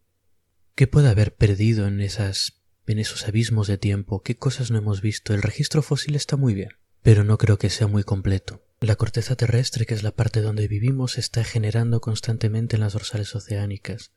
¿Qué 0.75 0.87
puede 0.87 1.09
haber 1.09 1.35
perdido 1.35 1.87
en 1.87 1.99
esas 2.01 2.55
en 2.87 2.97
esos 2.97 3.27
abismos 3.27 3.67
de 3.67 3.77
tiempo? 3.77 4.23
¿Qué 4.23 4.35
cosas 4.37 4.71
no 4.71 4.77
hemos 4.79 5.01
visto? 5.01 5.33
El 5.35 5.43
registro 5.43 5.83
fósil 5.83 6.15
está 6.15 6.37
muy 6.37 6.55
bien, 6.55 6.69
pero 7.03 7.23
no 7.23 7.37
creo 7.37 7.59
que 7.59 7.69
sea 7.69 7.85
muy 7.85 8.03
completo. 8.03 8.63
La 8.79 8.95
corteza 8.95 9.35
terrestre, 9.35 9.85
que 9.85 9.93
es 9.93 10.01
la 10.03 10.11
parte 10.11 10.41
donde 10.41 10.67
vivimos, 10.67 11.11
se 11.11 11.19
está 11.19 11.43
generando 11.43 12.01
constantemente 12.01 12.77
en 12.77 12.81
las 12.81 12.93
dorsales 12.93 13.35
oceánicas 13.35 14.11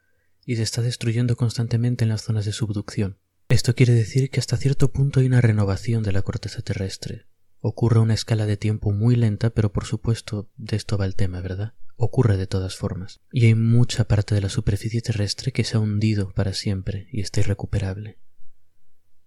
y 0.46 0.56
se 0.56 0.62
está 0.62 0.80
destruyendo 0.82 1.36
constantemente 1.36 2.04
en 2.04 2.10
las 2.10 2.22
zonas 2.22 2.44
de 2.44 2.52
subducción. 2.52 3.18
Esto 3.48 3.74
quiere 3.74 3.92
decir 3.92 4.30
que 4.30 4.40
hasta 4.40 4.56
cierto 4.56 4.92
punto 4.92 5.20
hay 5.20 5.26
una 5.26 5.40
renovación 5.40 6.02
de 6.02 6.12
la 6.12 6.22
corteza 6.22 6.62
terrestre. 6.62 7.26
Ocurre 7.60 7.98
a 7.98 8.02
una 8.02 8.14
escala 8.14 8.46
de 8.46 8.56
tiempo 8.56 8.92
muy 8.92 9.16
lenta, 9.16 9.50
pero 9.50 9.72
por 9.72 9.84
supuesto 9.84 10.48
de 10.56 10.76
esto 10.76 10.96
va 10.96 11.04
el 11.04 11.16
tema, 11.16 11.40
¿verdad? 11.40 11.74
Ocurre 11.96 12.36
de 12.36 12.46
todas 12.46 12.76
formas. 12.76 13.20
Y 13.32 13.46
hay 13.46 13.54
mucha 13.54 14.04
parte 14.04 14.34
de 14.34 14.40
la 14.40 14.48
superficie 14.48 15.02
terrestre 15.02 15.52
que 15.52 15.64
se 15.64 15.76
ha 15.76 15.80
hundido 15.80 16.32
para 16.32 16.52
siempre 16.52 17.08
y 17.12 17.20
está 17.20 17.40
irrecuperable. 17.40 18.18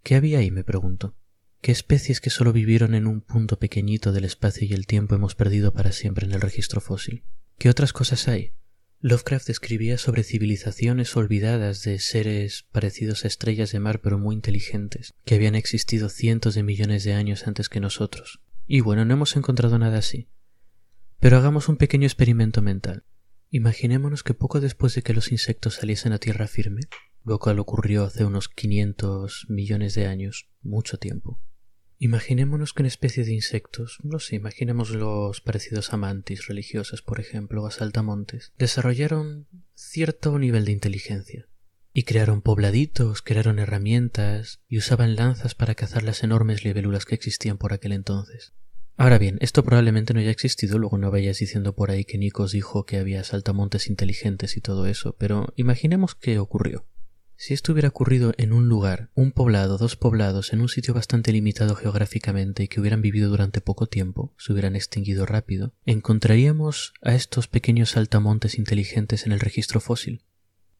¿Qué 0.03 0.15
había 0.15 0.39
ahí? 0.39 0.51
me 0.51 0.63
pregunto. 0.63 1.15
¿Qué 1.61 1.71
especies 1.71 2.21
que 2.21 2.29
solo 2.29 2.53
vivieron 2.53 2.93
en 2.93 3.07
un 3.07 3.21
punto 3.21 3.57
pequeñito 3.57 4.11
del 4.11 4.25
espacio 4.25 4.67
y 4.67 4.73
el 4.73 4.85
tiempo 4.85 5.15
hemos 5.15 5.33
perdido 5.33 5.73
para 5.73 5.91
siempre 5.91 6.25
en 6.25 6.33
el 6.33 6.41
registro 6.41 6.79
fósil? 6.79 7.23
¿Qué 7.57 7.69
otras 7.69 7.91
cosas 7.91 8.27
hay? 8.27 8.53
Lovecraft 9.01 9.49
escribía 9.49 9.97
sobre 9.97 10.23
civilizaciones 10.23 11.15
olvidadas 11.15 11.83
de 11.83 11.99
seres 11.99 12.65
parecidos 12.71 13.23
a 13.23 13.27
estrellas 13.27 13.71
de 13.71 13.79
mar 13.79 14.01
pero 14.01 14.17
muy 14.17 14.35
inteligentes, 14.35 15.13
que 15.25 15.35
habían 15.35 15.55
existido 15.55 16.09
cientos 16.09 16.55
de 16.55 16.63
millones 16.63 17.03
de 17.03 17.13
años 17.13 17.47
antes 17.47 17.69
que 17.69 17.79
nosotros. 17.79 18.41
Y 18.67 18.81
bueno, 18.81 19.05
no 19.05 19.13
hemos 19.13 19.35
encontrado 19.35 19.77
nada 19.77 19.99
así. 19.99 20.27
Pero 21.25 21.37
hagamos 21.39 21.69
un 21.69 21.77
pequeño 21.77 22.05
experimento 22.05 22.61
mental. 22.61 23.03
Imaginémonos 23.49 24.21
que 24.21 24.35
poco 24.35 24.59
después 24.59 24.93
de 24.93 25.01
que 25.01 25.15
los 25.15 25.31
insectos 25.31 25.73
saliesen 25.73 26.13
a 26.13 26.19
tierra 26.19 26.45
firme, 26.45 26.81
lo 27.23 27.39
cual 27.39 27.57
ocurrió 27.57 28.03
hace 28.03 28.25
unos 28.25 28.47
500 28.47 29.47
millones 29.49 29.95
de 29.95 30.05
años, 30.05 30.51
mucho 30.61 30.99
tiempo, 30.99 31.41
Imaginémonos 31.97 32.73
que 32.73 32.83
una 32.83 32.89
especie 32.89 33.25
de 33.25 33.33
insectos, 33.33 33.97
no 34.03 34.19
sé, 34.19 34.35
imaginemos 34.35 34.91
los 34.91 35.41
parecidos 35.41 35.93
a 35.93 35.97
mantis 35.97 36.45
religiosas, 36.45 37.01
por 37.01 37.19
ejemplo, 37.19 37.63
o 37.63 37.65
a 37.65 37.71
saltamontes, 37.71 38.53
desarrollaron 38.59 39.47
cierto 39.73 40.37
nivel 40.37 40.65
de 40.65 40.73
inteligencia. 40.73 41.47
Y 41.91 42.03
crearon 42.03 42.43
pobladitos, 42.43 43.23
crearon 43.23 43.57
herramientas 43.57 44.59
y 44.67 44.77
usaban 44.77 45.15
lanzas 45.15 45.55
para 45.55 45.73
cazar 45.73 46.03
las 46.03 46.21
enormes 46.21 46.63
libélulas 46.63 47.05
que 47.05 47.15
existían 47.15 47.57
por 47.57 47.73
aquel 47.73 47.93
entonces. 47.93 48.53
Ahora 48.97 49.17
bien, 49.17 49.37
esto 49.41 49.63
probablemente 49.63 50.13
no 50.13 50.21
haya 50.21 50.31
existido, 50.31 50.79
luego 50.79 50.97
no 50.97 51.11
vayas 51.11 51.39
diciendo 51.39 51.75
por 51.75 51.91
ahí 51.91 52.05
que 52.05 52.17
Nikos 52.17 52.53
dijo 52.53 52.85
que 52.85 52.97
había 52.97 53.23
saltamontes 53.25 53.89
inteligentes 53.89 54.55
y 54.55 54.61
todo 54.61 54.85
eso, 54.85 55.15
pero 55.17 55.53
imaginemos 55.57 56.15
que 56.15 56.39
ocurrió. 56.39 56.85
Si 57.37 57.53
esto 57.53 57.73
hubiera 57.73 57.89
ocurrido 57.89 58.33
en 58.37 58.53
un 58.53 58.69
lugar, 58.69 59.11
un 59.13 59.33
poblado, 59.33 59.77
dos 59.77 59.97
poblados, 59.97 60.53
en 60.53 60.61
un 60.61 60.69
sitio 60.69 60.93
bastante 60.93 61.33
limitado 61.33 61.75
geográficamente 61.75 62.63
y 62.63 62.67
que 62.69 62.79
hubieran 62.79 63.01
vivido 63.01 63.29
durante 63.29 63.59
poco 63.59 63.87
tiempo, 63.87 64.33
se 64.37 64.53
hubieran 64.53 64.77
extinguido 64.77 65.25
rápido, 65.25 65.73
¿encontraríamos 65.85 66.93
a 67.01 67.13
estos 67.13 67.49
pequeños 67.49 67.91
saltamontes 67.91 68.57
inteligentes 68.57 69.25
en 69.25 69.33
el 69.33 69.41
registro 69.41 69.81
fósil? 69.81 70.23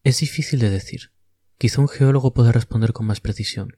Es 0.02 0.20
difícil 0.20 0.60
de 0.60 0.70
decir. 0.70 1.10
Quizá 1.58 1.82
un 1.82 1.88
geólogo 1.88 2.32
pueda 2.32 2.52
responder 2.52 2.94
con 2.94 3.04
más 3.04 3.20
precisión. 3.20 3.76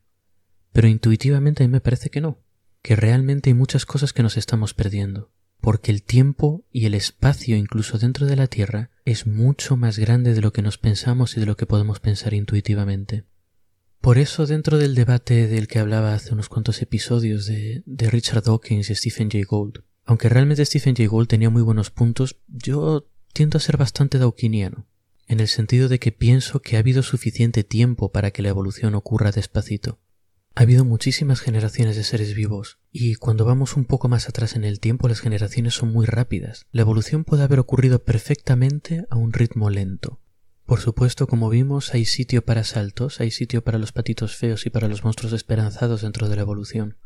Pero 0.73 0.87
intuitivamente 0.87 1.65
a 1.65 1.67
mí 1.67 1.73
me 1.73 1.81
parece 1.81 2.11
que 2.11 2.21
no, 2.21 2.45
que 2.89 2.97
realmente 2.97 3.51
hay 3.51 3.55
muchas 3.55 3.85
cosas 3.85 4.15
que 4.15 4.23
nos 4.23 4.39
estamos 4.39 4.73
perdiendo 4.73 5.31
porque 5.61 5.93
el 5.93 6.03
tiempo 6.03 6.65
y 6.73 6.87
el 6.87 6.95
espacio 6.95 7.55
incluso 7.55 7.99
dentro 7.99 8.25
de 8.25 8.35
la 8.35 8.47
Tierra 8.47 8.93
es 9.05 9.27
mucho 9.27 9.77
más 9.77 9.99
grande 9.99 10.33
de 10.33 10.41
lo 10.41 10.55
que 10.55 10.63
nos 10.63 10.79
pensamos 10.79 11.37
y 11.37 11.41
de 11.41 11.45
lo 11.45 11.55
que 11.55 11.67
podemos 11.67 12.01
pensar 12.01 12.33
intuitivamente. 12.33 13.25
Por 14.01 14.17
eso 14.17 14.47
dentro 14.47 14.79
del 14.79 14.95
debate 14.95 15.49
del 15.49 15.69
que 15.69 15.81
hablaba 15.81 16.15
hace 16.15 16.33
unos 16.33 16.49
cuantos 16.49 16.81
episodios 16.81 17.45
de, 17.45 17.83
de 17.85 18.09
Richard 18.09 18.45
Dawkins 18.45 18.89
y 18.89 18.95
Stephen 18.95 19.31
Jay 19.31 19.43
Gould, 19.43 19.81
aunque 20.07 20.31
realmente 20.31 20.65
Stephen 20.65 20.97
Jay 20.97 21.09
Gould 21.09 21.29
tenía 21.29 21.51
muy 21.51 21.61
buenos 21.61 21.91
puntos, 21.91 22.37
yo 22.47 23.11
tiendo 23.35 23.59
a 23.59 23.61
ser 23.61 23.77
bastante 23.77 24.17
dawkiniano, 24.17 24.87
en 25.27 25.41
el 25.41 25.49
sentido 25.49 25.91
de 25.91 25.99
que 25.99 26.11
pienso 26.11 26.63
que 26.63 26.77
ha 26.77 26.79
habido 26.79 27.03
suficiente 27.03 27.65
tiempo 27.65 28.13
para 28.13 28.31
que 28.31 28.41
la 28.41 28.49
evolución 28.49 28.95
ocurra 28.95 29.31
despacito. 29.31 29.99
Ha 30.59 30.63
habido 30.63 30.85
muchísimas 30.85 31.39
generaciones 31.39 31.95
de 31.95 32.03
seres 32.03 32.35
vivos, 32.35 32.81
y 32.91 33.15
cuando 33.15 33.45
vamos 33.45 33.77
un 33.77 33.85
poco 33.85 34.09
más 34.09 34.29
atrás 34.29 34.57
en 34.57 34.65
el 34.65 34.81
tiempo 34.81 35.07
las 35.07 35.21
generaciones 35.21 35.75
son 35.75 35.93
muy 35.93 36.05
rápidas. 36.05 36.67
La 36.73 36.81
evolución 36.81 37.23
puede 37.23 37.45
haber 37.45 37.61
ocurrido 37.61 38.03
perfectamente 38.03 39.07
a 39.09 39.15
un 39.15 39.33
ritmo 39.33 39.71
lento. 39.71 40.21
Por 40.67 40.81
supuesto, 40.81 41.29
como 41.29 41.49
vimos, 41.49 41.95
hay 41.95 42.05
sitio 42.07 42.45
para 42.45 42.65
saltos, 42.65 43.21
hay 43.21 43.31
sitio 43.31 43.63
para 43.63 43.79
los 43.79 43.93
patitos 43.93 44.35
feos 44.35 44.67
y 44.67 44.71
para 44.71 44.89
los 44.89 45.05
monstruos 45.05 45.33
esperanzados 45.33 46.03
dentro 46.03 46.29
de 46.29 46.35
la 46.35 46.43
evolución. 46.43 46.97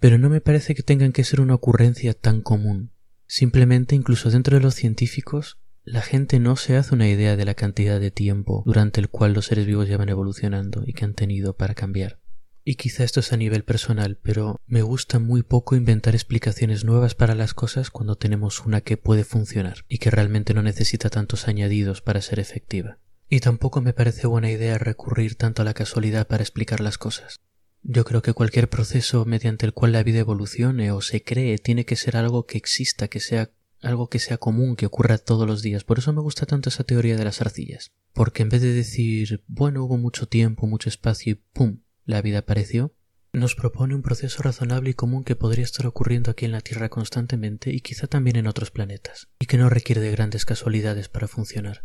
Pero 0.00 0.16
no 0.16 0.30
me 0.30 0.40
parece 0.40 0.74
que 0.74 0.82
tengan 0.82 1.12
que 1.12 1.24
ser 1.24 1.42
una 1.42 1.56
ocurrencia 1.56 2.14
tan 2.14 2.40
común. 2.40 2.92
Simplemente, 3.26 3.94
incluso 3.94 4.30
dentro 4.30 4.56
de 4.56 4.62
los 4.62 4.74
científicos, 4.74 5.58
la 5.84 6.00
gente 6.00 6.40
no 6.40 6.56
se 6.56 6.76
hace 6.76 6.94
una 6.94 7.10
idea 7.10 7.36
de 7.36 7.44
la 7.44 7.52
cantidad 7.52 8.00
de 8.00 8.10
tiempo 8.10 8.62
durante 8.64 9.02
el 9.02 9.10
cual 9.10 9.34
los 9.34 9.44
seres 9.44 9.66
vivos 9.66 9.86
llevan 9.86 10.08
evolucionando 10.08 10.82
y 10.86 10.94
que 10.94 11.04
han 11.04 11.12
tenido 11.12 11.58
para 11.58 11.74
cambiar. 11.74 12.21
Y 12.64 12.76
quizá 12.76 13.02
esto 13.02 13.20
es 13.20 13.32
a 13.32 13.36
nivel 13.36 13.64
personal, 13.64 14.18
pero 14.22 14.60
me 14.66 14.82
gusta 14.82 15.18
muy 15.18 15.42
poco 15.42 15.74
inventar 15.74 16.14
explicaciones 16.14 16.84
nuevas 16.84 17.14
para 17.16 17.34
las 17.34 17.54
cosas 17.54 17.90
cuando 17.90 18.16
tenemos 18.16 18.64
una 18.64 18.80
que 18.80 18.96
puede 18.96 19.24
funcionar 19.24 19.84
y 19.88 19.98
que 19.98 20.10
realmente 20.10 20.54
no 20.54 20.62
necesita 20.62 21.10
tantos 21.10 21.48
añadidos 21.48 22.02
para 22.02 22.22
ser 22.22 22.38
efectiva. 22.38 22.98
Y 23.28 23.40
tampoco 23.40 23.80
me 23.80 23.94
parece 23.94 24.26
buena 24.26 24.50
idea 24.50 24.78
recurrir 24.78 25.34
tanto 25.34 25.62
a 25.62 25.64
la 25.64 25.74
casualidad 25.74 26.28
para 26.28 26.42
explicar 26.42 26.80
las 26.80 26.98
cosas. 26.98 27.40
Yo 27.82 28.04
creo 28.04 28.22
que 28.22 28.32
cualquier 28.32 28.68
proceso 28.68 29.24
mediante 29.24 29.66
el 29.66 29.72
cual 29.72 29.90
la 29.90 30.04
vida 30.04 30.20
evolucione 30.20 30.92
o 30.92 31.00
se 31.00 31.24
cree 31.24 31.58
tiene 31.58 31.84
que 31.84 31.96
ser 31.96 32.16
algo 32.16 32.46
que 32.46 32.58
exista, 32.58 33.08
que 33.08 33.18
sea 33.18 33.50
algo 33.80 34.08
que 34.08 34.20
sea 34.20 34.38
común, 34.38 34.76
que 34.76 34.86
ocurra 34.86 35.18
todos 35.18 35.48
los 35.48 35.62
días. 35.62 35.82
Por 35.82 35.98
eso 35.98 36.12
me 36.12 36.20
gusta 36.20 36.46
tanto 36.46 36.68
esa 36.68 36.84
teoría 36.84 37.16
de 37.16 37.24
las 37.24 37.40
arcillas. 37.40 37.90
Porque 38.12 38.42
en 38.42 38.48
vez 38.48 38.62
de 38.62 38.72
decir, 38.72 39.42
bueno, 39.48 39.84
hubo 39.84 39.98
mucho 39.98 40.28
tiempo, 40.28 40.68
mucho 40.68 40.88
espacio 40.88 41.32
y 41.32 41.34
¡pum! 41.34 41.80
La 42.04 42.22
vida 42.22 42.38
apareció, 42.38 42.94
nos 43.32 43.54
propone 43.54 43.94
un 43.94 44.02
proceso 44.02 44.42
razonable 44.42 44.90
y 44.90 44.94
común 44.94 45.24
que 45.24 45.36
podría 45.36 45.64
estar 45.64 45.86
ocurriendo 45.86 46.30
aquí 46.30 46.44
en 46.44 46.52
la 46.52 46.60
Tierra 46.60 46.90
constantemente 46.90 47.72
y 47.72 47.80
quizá 47.80 48.06
también 48.06 48.36
en 48.36 48.46
otros 48.46 48.70
planetas, 48.70 49.28
y 49.38 49.46
que 49.46 49.56
no 49.56 49.70
requiere 49.70 50.02
de 50.02 50.10
grandes 50.10 50.44
casualidades 50.44 51.08
para 51.08 51.28
funcionar. 51.28 51.84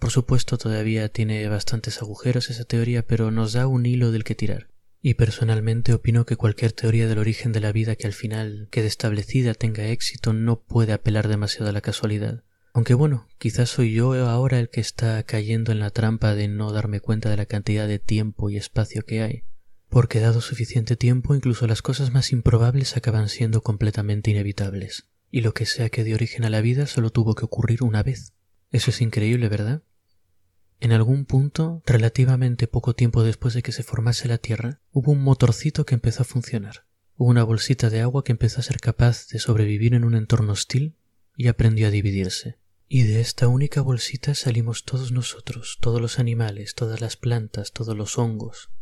Por 0.00 0.10
supuesto, 0.10 0.58
todavía 0.58 1.10
tiene 1.10 1.46
bastantes 1.48 2.00
agujeros 2.02 2.50
esa 2.50 2.64
teoría, 2.64 3.06
pero 3.06 3.30
nos 3.30 3.52
da 3.52 3.66
un 3.66 3.86
hilo 3.86 4.10
del 4.10 4.24
que 4.24 4.34
tirar. 4.34 4.70
Y 5.02 5.14
personalmente 5.14 5.92
opino 5.94 6.26
que 6.26 6.36
cualquier 6.36 6.72
teoría 6.72 7.06
del 7.06 7.18
origen 7.18 7.52
de 7.52 7.60
la 7.60 7.70
vida 7.70 7.96
que 7.96 8.06
al 8.06 8.12
final 8.12 8.68
quede 8.70 8.86
establecida 8.86 9.54
tenga 9.54 9.86
éxito 9.86 10.32
no 10.32 10.60
puede 10.60 10.92
apelar 10.92 11.28
demasiado 11.28 11.68
a 11.68 11.72
la 11.72 11.80
casualidad, 11.80 12.42
aunque 12.72 12.94
bueno, 12.94 13.26
quizás 13.38 13.68
soy 13.68 13.92
yo 13.92 14.14
ahora 14.28 14.58
el 14.58 14.70
que 14.70 14.80
está 14.80 15.22
cayendo 15.24 15.72
en 15.72 15.80
la 15.80 15.90
trampa 15.90 16.34
de 16.34 16.48
no 16.48 16.72
darme 16.72 17.00
cuenta 17.00 17.28
de 17.28 17.36
la 17.36 17.46
cantidad 17.46 17.88
de 17.88 17.98
tiempo 17.98 18.48
y 18.48 18.56
espacio 18.56 19.02
que 19.02 19.22
hay. 19.22 19.44
Porque 19.88 20.20
dado 20.20 20.40
suficiente 20.40 20.96
tiempo, 20.96 21.34
incluso 21.34 21.66
las 21.66 21.82
cosas 21.82 22.12
más 22.12 22.30
improbables 22.30 22.96
acaban 22.96 23.28
siendo 23.28 23.62
completamente 23.62 24.30
inevitables. 24.30 25.08
Y 25.32 25.40
lo 25.40 25.52
que 25.52 25.66
sea 25.66 25.90
que 25.90 26.04
dio 26.04 26.14
origen 26.14 26.44
a 26.44 26.50
la 26.50 26.60
vida 26.60 26.86
solo 26.86 27.10
tuvo 27.10 27.34
que 27.34 27.44
ocurrir 27.44 27.82
una 27.82 28.04
vez. 28.04 28.34
Eso 28.70 28.90
es 28.90 29.00
increíble, 29.00 29.48
¿verdad? 29.48 29.82
En 30.78 30.92
algún 30.92 31.24
punto, 31.24 31.82
relativamente 31.86 32.68
poco 32.68 32.94
tiempo 32.94 33.24
después 33.24 33.52
de 33.52 33.62
que 33.62 33.72
se 33.72 33.82
formase 33.82 34.28
la 34.28 34.38
Tierra, 34.38 34.80
hubo 34.92 35.10
un 35.10 35.22
motorcito 35.22 35.84
que 35.84 35.94
empezó 35.94 36.22
a 36.22 36.24
funcionar. 36.24 36.86
Hubo 37.16 37.28
una 37.28 37.44
bolsita 37.44 37.90
de 37.90 38.00
agua 38.00 38.22
que 38.22 38.32
empezó 38.32 38.60
a 38.60 38.62
ser 38.62 38.78
capaz 38.78 39.26
de 39.28 39.40
sobrevivir 39.40 39.92
en 39.94 40.04
un 40.04 40.14
entorno 40.14 40.52
hostil 40.52 40.96
y 41.36 41.48
aprendió 41.48 41.88
a 41.88 41.90
dividirse. 41.90 42.59
Y 42.92 43.04
de 43.04 43.20
esta 43.20 43.46
única 43.46 43.82
bolsita 43.82 44.34
salimos 44.34 44.82
todos 44.84 45.12
nosotros, 45.12 45.78
todos 45.80 46.00
los 46.00 46.18
animales, 46.18 46.74
todas 46.74 47.00
las 47.00 47.16
plantas, 47.16 47.70
todos 47.70 47.96
los 47.96 48.18
hongos. 48.18 48.72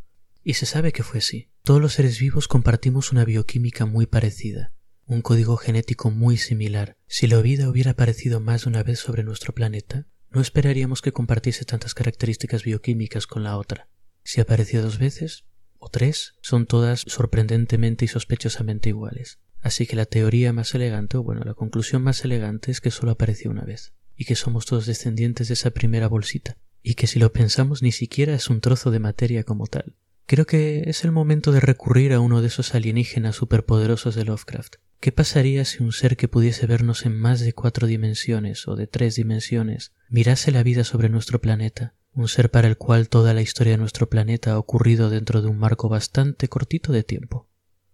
Y 0.43 0.55
se 0.55 0.65
sabe 0.65 0.93
que 0.93 1.03
fue 1.03 1.19
así. 1.19 1.51
Todos 1.63 1.79
los 1.79 1.93
seres 1.93 2.19
vivos 2.19 2.49
compartimos 2.49 3.13
una 3.13 3.27
bioquímica 3.27 3.85
muy 3.85 4.07
parecida, 4.07 4.73
un 5.05 5.21
código 5.21 5.59
genético 5.59 6.11
muy 6.11 6.39
similar. 6.39 6.97
Si 7.07 7.27
la 7.27 7.39
vida 7.43 7.69
hubiera 7.69 7.91
aparecido 7.91 8.41
más 8.41 8.63
de 8.65 8.71
una 8.71 8.83
vez 8.83 8.99
sobre 8.99 9.25
nuestro 9.25 9.53
planeta, 9.53 10.07
no 10.31 10.41
esperaríamos 10.41 11.03
que 11.03 11.13
compartiese 11.13 11.67
tantas 11.67 11.93
características 11.93 12.63
bioquímicas 12.63 13.27
con 13.27 13.43
la 13.43 13.59
otra. 13.59 13.91
Si 14.25 14.41
apareció 14.41 14.81
dos 14.81 14.99
veces, 14.99 15.45
o 15.77 15.91
tres, 15.91 16.33
son 16.41 16.65
todas 16.65 17.05
sorprendentemente 17.07 18.07
y 18.07 18.09
sospechosamente 18.09 18.89
iguales. 18.89 19.39
Así 19.61 19.87
que 19.87 19.97
la 19.97 20.07
teoría 20.07 20.55
más 20.55 20.75
elegante, 20.75 21.19
o 21.19 21.23
bueno, 21.23 21.43
la 21.45 21.53
conclusión 21.53 22.01
más 22.01 22.25
elegante 22.25 22.71
es 22.71 22.81
que 22.81 22.91
solo 22.91 23.13
apareció 23.13 23.51
una 23.51 23.65
vez. 23.65 23.93
Y 24.19 24.27
que 24.27 24.35
somos 24.35 24.67
todos 24.67 24.85
descendientes 24.85 25.49
de 25.49 25.55
esa 25.55 25.71
primera 25.71 26.09
bolsita, 26.09 26.59
y 26.83 26.95
que 26.95 27.07
si 27.07 27.19
lo 27.19 27.33
pensamos 27.33 27.83
ni 27.83 27.93
siquiera 27.93 28.35
es 28.35 28.51
un 28.51 28.61
trozo 28.61 28.91
de 28.91 28.99
materia 28.99 29.45
como 29.45 29.67
tal. 29.69 29.95
Creo 30.27 30.45
que 30.45 30.83
es 30.87 31.05
el 31.05 31.13
momento 31.13 31.53
de 31.53 31.61
recurrir 31.61 32.13
a 32.13 32.21
uno 32.21 32.43
de 32.43 32.49
esos 32.49 32.75
alienígenas 32.75 33.37
superpoderosos 33.37 34.15
de 34.15 34.25
Lovecraft. 34.25 34.75
¿Qué 35.01 35.13
pasaría 35.13 35.65
si 35.65 35.83
un 35.83 35.93
ser 35.93 36.17
que 36.17 36.29
pudiese 36.29 36.67
vernos 36.67 37.07
en 37.07 37.17
más 37.17 37.41
de 37.41 37.53
cuatro 37.53 37.87
dimensiones 37.87 38.67
o 38.67 38.75
de 38.75 38.89
tres 38.89 39.15
dimensiones 39.15 39.93
mirase 40.11 40.51
la 40.51 40.65
vida 40.65 40.83
sobre 40.83 41.09
nuestro 41.09 41.41
planeta? 41.41 41.95
Un 42.13 42.27
ser 42.27 42.51
para 42.51 42.67
el 42.67 42.77
cual 42.77 43.09
toda 43.09 43.33
la 43.33 43.41
historia 43.41 43.75
de 43.75 43.79
nuestro 43.79 44.11
planeta 44.11 44.53
ha 44.53 44.59
ocurrido 44.59 45.09
dentro 45.09 45.41
de 45.41 45.49
un 45.49 45.57
marco 45.57 45.89
bastante 45.89 46.49
cortito 46.49 46.93
de 46.93 47.05
tiempo. 47.05 47.49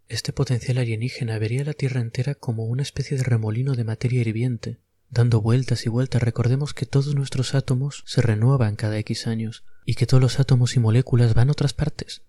Este 0.09 0.33
potencial 0.33 0.79
alienígena 0.79 1.39
vería 1.39 1.65
la 1.65 1.75
Tierra 1.75 2.01
entera 2.01 2.35
como 2.35 2.65
una 2.65 2.83
especie 2.83 3.17
de 3.17 3.23
remolino 3.23 3.75
de 3.75 3.85
materia 3.85 4.23
hirviente, 4.23 4.81
dando 5.11 5.41
vueltas 5.41 5.87
y 5.87 5.89
vueltas. 5.89 6.23
Recordemos 6.23 6.75
que 6.75 6.87
todos 6.87 7.15
nuestros 7.15 7.55
átomos 7.55 8.03
se 8.07 8.23
renuevan 8.23 8.77
cada 8.77 8.99
X 8.99 9.27
años, 9.27 9.65
y 9.85 9.95
que 9.95 10.07
todos 10.07 10.23
los 10.23 10.41
átomos 10.41 10.77
y 10.77 10.81
moléculas 10.81 11.35
van 11.35 11.49
a 11.49 11.53
otras 11.53 11.73
partes. 11.73 12.23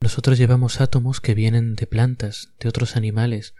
Nosotros 0.00 0.38
llevamos 0.38 0.80
átomos 0.80 1.20
que 1.20 1.34
vienen 1.34 1.74
de 1.74 1.86
plantas, 1.86 2.52
de 2.60 2.68
otros 2.68 2.96
animales. 2.96 3.54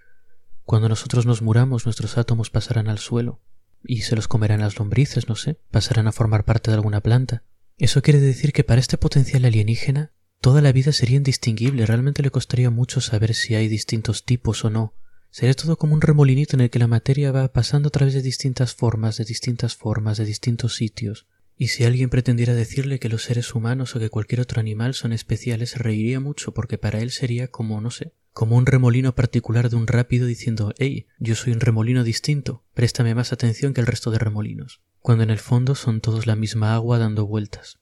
Cuando 0.65 0.89
nosotros 0.89 1.27
nos 1.27 1.43
muramos, 1.43 1.87
nuestros 1.87 2.19
átomos 2.19 2.51
pasarán 2.51 2.89
al 2.89 2.99
suelo 2.99 3.41
y 3.85 4.03
se 4.03 4.17
los 4.17 4.29
comerán 4.29 4.61
las 4.61 4.79
lombrices, 4.79 5.29
no 5.29 5.37
sé, 5.37 5.61
pasarán 5.71 6.09
a 6.09 6.13
formar 6.13 6.45
parte 6.45 6.71
de 6.71 6.77
alguna 6.77 7.01
planta. 7.01 7.45
Eso 7.79 8.03
quiere 8.03 8.21
decir 8.21 8.53
que 8.53 8.65
para 8.65 8.81
este 8.81 8.99
potencial 8.99 9.45
alienígena 9.45 10.13
toda 10.41 10.61
la 10.61 10.73
vida 10.73 10.93
sería 10.93 11.17
indistinguible, 11.17 11.87
realmente 11.87 12.23
le 12.23 12.31
costaría 12.31 12.71
mucho 12.71 13.01
saber 13.01 13.35
si 13.35 13.55
hay 13.55 13.69
distintos 13.69 14.25
tipos 14.25 14.65
o 14.65 14.71
no. 14.71 14.95
Sería 15.37 15.52
todo 15.52 15.76
como 15.76 15.93
un 15.93 16.00
remolinito 16.00 16.57
en 16.57 16.62
el 16.62 16.71
que 16.71 16.78
la 16.78 16.87
materia 16.87 17.31
va 17.31 17.52
pasando 17.52 17.88
a 17.88 17.90
través 17.90 18.14
de 18.14 18.23
distintas 18.23 18.75
formas, 18.75 19.19
de 19.19 19.26
distintas 19.26 19.76
formas, 19.76 20.16
de 20.16 20.25
distintos 20.25 20.76
sitios. 20.76 21.26
Y 21.59 21.69
si 21.69 21.85
alguien 21.85 22.09
pretendiera 22.09 22.55
decirle 22.55 22.99
que 22.99 23.11
los 23.11 23.25
seres 23.25 23.55
humanos 23.55 23.95
o 23.95 24.00
que 24.00 24.09
cualquier 24.09 24.40
otro 24.40 24.61
animal 24.61 24.95
son 24.95 25.12
especiales, 25.12 25.76
reiría 25.76 26.21
mucho 26.21 26.55
porque 26.55 26.78
para 26.78 27.00
él 27.00 27.11
sería 27.11 27.49
como, 27.49 27.83
no 27.83 27.90
sé, 27.90 28.14
como 28.33 28.57
un 28.57 28.64
remolino 28.64 29.14
particular 29.14 29.69
de 29.69 29.76
un 29.76 29.87
rápido 29.87 30.25
diciendo 30.25 30.73
Hey, 30.78 31.07
yo 31.19 31.35
soy 31.35 31.52
un 31.52 31.61
remolino 31.61 32.02
distinto, 32.02 32.64
préstame 32.73 33.14
más 33.14 33.35
atención 33.35 33.75
que 33.75 33.83
el 33.83 33.87
resto 33.87 34.11
de 34.11 34.19
remolinos, 34.19 34.81
cuando 35.00 35.23
en 35.23 35.28
el 35.28 35.38
fondo 35.38 35.75
son 35.75 36.00
todos 36.00 36.26
la 36.26 36.35
misma 36.35 36.75
agua 36.75 36.97
dando 36.97 37.26
vueltas. 37.26 37.78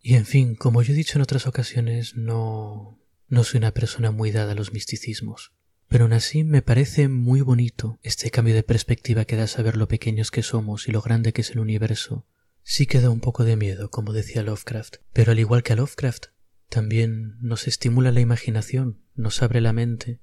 Y 0.00 0.14
en 0.14 0.26
fin, 0.26 0.54
como 0.54 0.80
yo 0.80 0.92
he 0.92 0.96
dicho 0.96 1.18
en 1.18 1.22
otras 1.22 1.48
ocasiones, 1.48 2.14
no... 2.14 3.00
no 3.26 3.42
soy 3.42 3.58
una 3.58 3.72
persona 3.72 4.12
muy 4.12 4.30
dada 4.30 4.52
a 4.52 4.54
los 4.54 4.72
misticismos. 4.72 5.53
Pero 5.94 6.06
aún 6.06 6.12
así 6.12 6.42
me 6.42 6.60
parece 6.60 7.06
muy 7.06 7.40
bonito 7.40 8.00
este 8.02 8.32
cambio 8.32 8.52
de 8.56 8.64
perspectiva 8.64 9.26
que 9.26 9.36
da 9.36 9.46
saber 9.46 9.76
lo 9.76 9.86
pequeños 9.86 10.32
que 10.32 10.42
somos 10.42 10.88
y 10.88 10.90
lo 10.90 11.00
grande 11.00 11.32
que 11.32 11.42
es 11.42 11.52
el 11.52 11.60
universo, 11.60 12.26
Sí 12.64 12.86
queda 12.86 13.10
un 13.10 13.20
poco 13.20 13.44
de 13.44 13.54
miedo, 13.54 13.90
como 13.90 14.12
decía 14.12 14.42
Lovecraft, 14.42 14.96
pero 15.12 15.30
al 15.30 15.38
igual 15.38 15.62
que 15.62 15.72
a 15.72 15.76
Lovecraft, 15.76 16.30
también 16.68 17.36
nos 17.40 17.68
estimula 17.68 18.10
la 18.10 18.18
imaginación, 18.18 19.04
nos 19.14 19.40
abre 19.40 19.60
la 19.60 19.72
mente, 19.72 20.18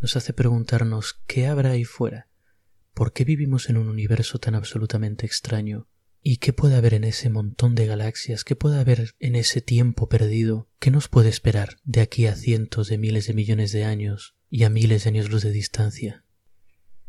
nos 0.00 0.16
hace 0.16 0.32
preguntarnos 0.32 1.20
qué 1.26 1.48
habrá 1.48 1.72
ahí 1.72 1.84
fuera, 1.84 2.30
por 2.94 3.12
qué 3.12 3.24
vivimos 3.24 3.68
en 3.68 3.76
un 3.76 3.88
universo 3.88 4.38
tan 4.38 4.54
absolutamente 4.54 5.26
extraño, 5.26 5.86
y 6.22 6.38
qué 6.38 6.54
puede 6.54 6.76
haber 6.76 6.94
en 6.94 7.04
ese 7.04 7.28
montón 7.28 7.74
de 7.74 7.84
galaxias, 7.84 8.42
qué 8.42 8.56
puede 8.56 8.80
haber 8.80 9.14
en 9.18 9.36
ese 9.36 9.60
tiempo 9.60 10.08
perdido, 10.08 10.70
qué 10.78 10.90
nos 10.90 11.08
puede 11.08 11.28
esperar 11.28 11.76
de 11.84 12.00
aquí 12.00 12.26
a 12.26 12.34
cientos 12.34 12.88
de 12.88 12.96
miles 12.96 13.26
de 13.26 13.34
millones 13.34 13.72
de 13.72 13.84
años 13.84 14.34
y 14.50 14.64
a 14.64 14.70
miles 14.70 15.04
de 15.04 15.10
años 15.10 15.30
luz 15.30 15.42
de 15.42 15.52
distancia. 15.52 16.24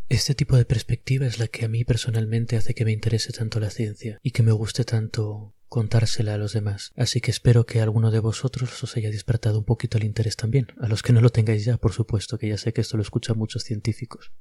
Este 0.08 0.36
tipo 0.36 0.58
de 0.58 0.66
perspectiva 0.66 1.26
es 1.26 1.40
la 1.40 1.48
que 1.48 1.66
a 1.66 1.68
mí 1.68 1.84
personalmente 1.84 2.56
hace 2.56 2.76
que 2.76 2.86
me 2.86 2.92
interese 2.92 3.34
tanto 3.34 3.60
la 3.60 3.70
ciencia 3.70 4.20
y 4.22 4.32
que 4.32 4.44
me 4.44 4.52
guste 4.52 4.84
tanto 4.84 5.56
contársela 5.68 6.34
a 6.34 6.38
los 6.38 6.52
demás. 6.52 6.92
Así 6.98 7.22
que 7.22 7.32
espero 7.32 7.66
que 7.66 7.80
alguno 7.80 8.12
de 8.12 8.20
vosotros 8.20 8.84
os 8.84 8.98
haya 8.98 9.10
despertado 9.10 9.58
un 9.58 9.64
poquito 9.64 9.98
el 9.98 10.04
interés 10.04 10.36
también, 10.36 10.68
a 10.82 10.90
los 10.90 11.02
que 11.02 11.14
no 11.14 11.22
lo 11.22 11.30
tengáis 11.30 11.64
ya, 11.64 11.78
por 11.78 11.94
supuesto, 11.94 12.38
que 12.38 12.50
ya 12.50 12.58
sé 12.58 12.74
que 12.74 12.82
esto 12.82 12.98
lo 12.98 13.04
escuchan 13.04 13.38
muchos 13.38 13.64
científicos. 13.64 14.34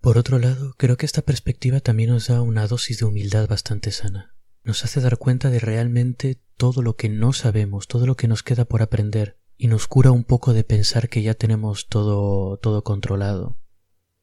Por 0.00 0.18
otro 0.18 0.38
lado, 0.38 0.74
creo 0.76 0.98
que 0.98 1.06
esta 1.06 1.22
perspectiva 1.22 1.80
también 1.80 2.10
nos 2.10 2.28
da 2.28 2.42
una 2.42 2.66
dosis 2.66 2.98
de 2.98 3.06
humildad 3.06 3.48
bastante 3.48 3.90
sana. 3.90 4.34
Nos 4.62 4.84
hace 4.84 5.00
dar 5.00 5.16
cuenta 5.16 5.48
de 5.48 5.58
realmente 5.58 6.38
todo 6.58 6.82
lo 6.82 6.96
que 6.96 7.08
no 7.08 7.32
sabemos, 7.32 7.88
todo 7.88 8.06
lo 8.06 8.16
que 8.16 8.28
nos 8.28 8.42
queda 8.42 8.66
por 8.66 8.82
aprender, 8.82 9.37
y 9.58 9.66
nos 9.66 9.88
cura 9.88 10.12
un 10.12 10.24
poco 10.24 10.54
de 10.54 10.64
pensar 10.64 11.08
que 11.08 11.20
ya 11.20 11.34
tenemos 11.34 11.88
todo 11.88 12.56
todo 12.58 12.84
controlado. 12.84 13.58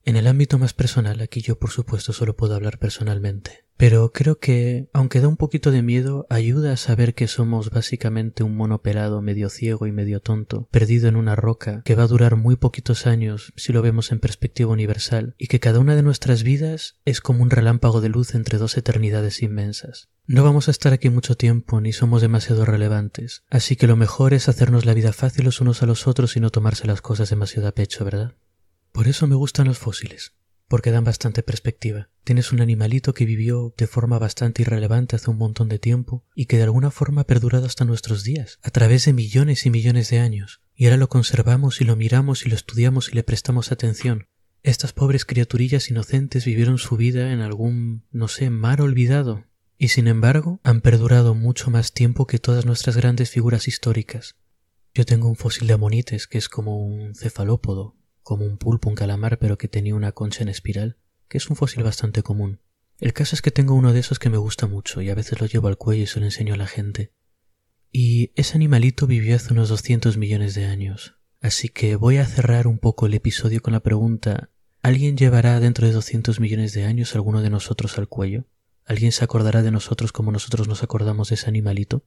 En 0.04 0.16
el 0.16 0.28
ámbito 0.28 0.58
más 0.58 0.74
personal, 0.74 1.20
aquí 1.20 1.42
yo 1.42 1.60
por 1.60 1.72
supuesto 1.72 2.14
solo 2.14 2.36
puedo 2.36 2.56
hablar 2.56 2.80
personalmente, 2.80 3.65
pero 3.78 4.12
creo 4.12 4.40
que, 4.40 4.90
aunque 4.94 5.20
da 5.20 5.28
un 5.28 5.38
poquito 5.38 5.72
de 5.72 5.82
miedo, 5.82 6.26
ayuda 6.30 6.72
a 6.72 6.78
saber 6.78 7.14
que 7.14 7.28
somos 7.28 7.70
básicamente 7.70 8.44
un 8.44 8.56
mono 8.56 8.82
pelado 8.82 9.22
medio 9.22 9.50
ciego 9.50 9.86
y 9.86 9.92
medio 9.92 10.22
tonto, 10.22 10.68
perdido 10.72 11.10
en 11.10 11.16
una 11.18 11.36
roca, 11.36 11.82
que 11.84 11.96
va 11.96 12.04
a 12.04 12.08
durar 12.08 12.38
muy 12.38 12.56
poquitos 12.56 13.06
años 13.06 13.54
si 13.56 13.74
lo 13.74 13.82
vemos 13.82 14.12
en 14.12 14.20
perspectiva 14.20 14.72
universal, 14.72 15.36
y 15.38 15.48
que 15.48 15.60
cada 15.60 15.80
una 15.80 15.96
de 15.96 16.04
nuestras 16.04 16.44
vidas 16.44 16.96
es 17.04 17.20
como 17.20 17.44
un 17.44 17.50
relámpago 17.50 18.00
de 18.00 18.10
luz 18.10 18.34
entre 18.34 18.58
dos 18.58 18.78
eternidades 18.78 19.42
inmensas. 19.42 20.10
No 20.26 20.44
vamos 20.44 20.70
a 20.70 20.72
estar 20.72 20.94
aquí 20.94 21.10
mucho 21.10 21.36
tiempo 21.36 21.82
ni 21.82 21.92
somos 21.92 22.22
demasiado 22.22 22.66
relevantes, 22.66 23.44
así 23.50 23.76
que 23.76 23.88
lo 23.88 23.96
mejor 23.96 24.34
es 24.34 24.50
hacernos 24.50 24.86
la 24.86 24.94
vida 24.94 25.14
fácil 25.14 25.46
los 25.46 25.62
unos 25.62 25.84
a 25.84 25.86
los 25.86 26.08
otros 26.08 26.36
y 26.36 26.40
no 26.40 26.50
tomarse 26.50 26.88
las 26.88 27.02
cosas 27.02 27.30
demasiado 27.30 27.68
a 27.68 27.74
pecho, 27.74 28.06
¿verdad? 28.06 28.36
Por 28.92 29.08
eso 29.08 29.28
me 29.28 29.36
gustan 29.36 29.68
los 29.68 29.78
fósiles, 29.78 30.34
porque 30.68 30.92
dan 30.92 31.04
bastante 31.04 31.44
perspectiva. 31.44 32.10
Tienes 32.24 32.52
un 32.52 32.62
animalito 32.62 33.14
que 33.14 33.26
vivió 33.26 33.74
de 33.78 33.88
forma 33.88 34.18
bastante 34.18 34.64
irrelevante 34.64 35.16
hace 35.16 35.30
un 35.30 35.38
montón 35.38 35.70
de 35.70 35.80
tiempo 35.80 36.26
y 36.34 36.46
que 36.46 36.58
de 36.58 36.64
alguna 36.64 36.92
forma 36.92 37.22
ha 37.22 37.28
perdurado 37.28 37.66
hasta 37.66 37.86
nuestros 37.86 38.24
días, 38.24 38.60
a 38.64 38.72
través 38.72 39.06
de 39.06 39.14
millones 39.14 39.66
y 39.66 39.70
millones 39.70 40.10
de 40.10 40.20
años, 40.20 40.62
y 40.76 40.86
ahora 40.86 40.98
lo 40.98 41.10
conservamos 41.10 41.82
y 41.82 41.86
lo 41.86 41.96
miramos 41.96 42.46
y 42.46 42.50
lo 42.50 42.56
estudiamos 42.56 43.10
y 43.10 43.16
le 43.16 43.24
prestamos 43.24 43.72
atención. 43.72 44.28
Estas 44.64 44.94
pobres 44.94 45.26
criaturillas 45.26 45.92
inocentes 45.92 46.46
vivieron 46.46 46.80
su 46.80 46.98
vida 46.98 47.32
en 47.32 47.42
algún, 47.42 48.04
no 48.12 48.28
sé, 48.28 48.50
mar 48.50 48.82
olvidado, 48.82 49.46
y 49.78 49.90
sin 49.90 50.08
embargo 50.08 50.60
han 50.64 50.82
perdurado 50.82 51.36
mucho 51.36 51.70
más 51.70 51.94
tiempo 51.94 52.26
que 52.26 52.40
todas 52.40 52.66
nuestras 52.66 52.98
grandes 52.98 53.30
figuras 53.30 53.68
históricas. 53.68 54.36
Yo 54.96 55.06
tengo 55.06 55.28
un 55.28 55.36
fósil 55.36 55.68
de 55.68 55.74
amonites 55.74 56.26
que 56.26 56.38
es 56.38 56.50
como 56.50 56.80
un 56.80 57.14
cefalópodo, 57.14 57.96
como 58.26 58.44
un 58.44 58.58
pulpo, 58.58 58.90
un 58.90 58.96
calamar, 58.96 59.38
pero 59.38 59.60
que 59.60 59.68
tenía 59.68 59.94
una 59.94 60.14
concha 60.14 60.42
en 60.42 60.50
espiral, 60.50 60.98
que 61.28 61.38
es 61.38 61.48
un 61.48 61.56
fósil 61.56 61.84
bastante 61.84 62.24
común. 62.24 62.60
El 63.00 63.14
caso 63.14 63.36
es 63.36 63.44
que 63.44 63.52
tengo 63.52 63.76
uno 63.76 63.94
de 63.94 64.00
esos 64.00 64.18
que 64.18 64.32
me 64.32 64.38
gusta 64.38 64.66
mucho 64.66 65.00
y 65.04 65.12
a 65.12 65.16
veces 65.16 65.40
lo 65.40 65.46
llevo 65.46 65.68
al 65.68 65.78
cuello 65.78 66.02
y 66.02 66.08
se 66.08 66.20
lo 66.20 66.26
enseño 66.26 66.56
a 66.56 66.58
la 66.58 66.66
gente. 66.66 67.14
Y 67.92 68.32
ese 68.34 68.56
animalito 68.56 69.06
vivió 69.06 69.36
hace 69.36 69.54
unos 69.54 69.70
200 69.70 70.18
millones 70.18 70.56
de 70.56 70.66
años. 70.66 71.20
Así 71.40 71.70
que 71.70 71.98
voy 71.98 72.18
a 72.18 72.26
cerrar 72.26 72.66
un 72.66 72.80
poco 72.80 73.06
el 73.06 73.14
episodio 73.14 73.62
con 73.62 73.74
la 73.74 73.82
pregunta 73.82 74.50
¿Alguien 74.82 75.18
llevará 75.18 75.60
dentro 75.60 75.88
de 75.88 75.94
200 75.94 76.40
millones 76.40 76.74
de 76.74 76.86
años 76.86 77.16
alguno 77.16 77.42
de 77.42 77.50
nosotros 77.50 77.98
al 77.98 78.08
cuello? 78.08 78.46
¿Alguien 78.86 79.12
se 79.12 79.24
acordará 79.24 79.64
de 79.64 79.72
nosotros 79.72 80.12
como 80.12 80.32
nosotros 80.32 80.68
nos 80.68 80.84
acordamos 80.84 81.30
de 81.30 81.36
ese 81.36 81.48
animalito? 81.48 82.06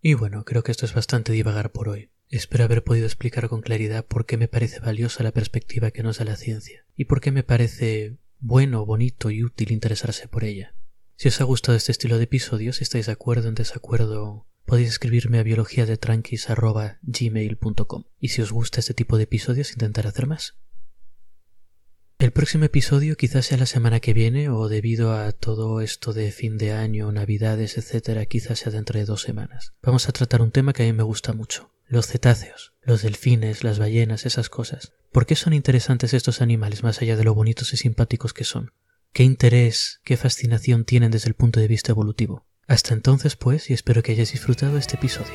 Y 0.00 0.14
bueno, 0.14 0.44
creo 0.44 0.62
que 0.62 0.70
esto 0.70 0.86
es 0.86 0.94
bastante 0.94 1.32
divagar 1.32 1.72
por 1.72 1.88
hoy. 1.88 2.11
Espero 2.32 2.64
haber 2.64 2.82
podido 2.82 3.04
explicar 3.04 3.50
con 3.50 3.60
claridad 3.60 4.06
por 4.06 4.24
qué 4.24 4.38
me 4.38 4.48
parece 4.48 4.80
valiosa 4.80 5.22
la 5.22 5.32
perspectiva 5.32 5.90
que 5.90 6.02
nos 6.02 6.16
da 6.16 6.24
la 6.24 6.36
ciencia 6.36 6.86
y 6.96 7.04
por 7.04 7.20
qué 7.20 7.30
me 7.30 7.42
parece 7.42 8.16
bueno, 8.40 8.86
bonito 8.86 9.30
y 9.30 9.44
útil 9.44 9.70
interesarse 9.70 10.28
por 10.28 10.42
ella. 10.42 10.74
Si 11.16 11.28
os 11.28 11.42
ha 11.42 11.44
gustado 11.44 11.76
este 11.76 11.92
estilo 11.92 12.16
de 12.16 12.24
episodios, 12.24 12.76
si 12.76 12.84
estáis 12.84 13.04
de 13.04 13.12
acuerdo 13.12 13.48
o 13.48 13.50
en 13.50 13.54
desacuerdo, 13.54 14.46
podéis 14.64 14.88
escribirme 14.88 15.40
a 15.40 15.42
biologiadetranquis.gmail.com 15.42 18.04
y 18.18 18.28
si 18.28 18.40
os 18.40 18.50
gusta 18.50 18.80
este 18.80 18.94
tipo 18.94 19.18
de 19.18 19.24
episodios 19.24 19.72
intentaré 19.72 20.08
hacer 20.08 20.26
más. 20.26 20.56
El 22.22 22.30
próximo 22.30 22.64
episodio 22.64 23.16
quizás 23.16 23.46
sea 23.46 23.58
la 23.58 23.66
semana 23.66 23.98
que 23.98 24.12
viene 24.12 24.48
o 24.48 24.68
debido 24.68 25.12
a 25.12 25.32
todo 25.32 25.80
esto 25.80 26.12
de 26.12 26.30
fin 26.30 26.56
de 26.56 26.70
año, 26.70 27.10
navidades, 27.10 27.76
etcétera, 27.78 28.26
quizás 28.26 28.60
sea 28.60 28.70
dentro 28.70 28.96
de 28.96 29.04
dos 29.04 29.22
semanas. 29.22 29.72
Vamos 29.82 30.08
a 30.08 30.12
tratar 30.12 30.40
un 30.40 30.52
tema 30.52 30.72
que 30.72 30.84
a 30.84 30.86
mí 30.86 30.92
me 30.92 31.02
gusta 31.02 31.32
mucho, 31.32 31.72
los 31.88 32.06
cetáceos, 32.06 32.74
los 32.80 33.02
delfines, 33.02 33.64
las 33.64 33.80
ballenas, 33.80 34.24
esas 34.24 34.50
cosas. 34.50 34.92
¿Por 35.10 35.26
qué 35.26 35.34
son 35.34 35.52
interesantes 35.52 36.14
estos 36.14 36.40
animales 36.40 36.84
más 36.84 37.02
allá 37.02 37.16
de 37.16 37.24
lo 37.24 37.34
bonitos 37.34 37.72
y 37.72 37.76
simpáticos 37.76 38.32
que 38.32 38.44
son? 38.44 38.70
¿Qué 39.12 39.24
interés, 39.24 39.98
qué 40.04 40.16
fascinación 40.16 40.84
tienen 40.84 41.10
desde 41.10 41.26
el 41.26 41.34
punto 41.34 41.58
de 41.58 41.66
vista 41.66 41.90
evolutivo? 41.90 42.46
Hasta 42.68 42.94
entonces, 42.94 43.34
pues, 43.34 43.68
y 43.68 43.72
espero 43.72 44.04
que 44.04 44.12
hayáis 44.12 44.30
disfrutado 44.30 44.78
este 44.78 44.94
episodio. 44.94 45.34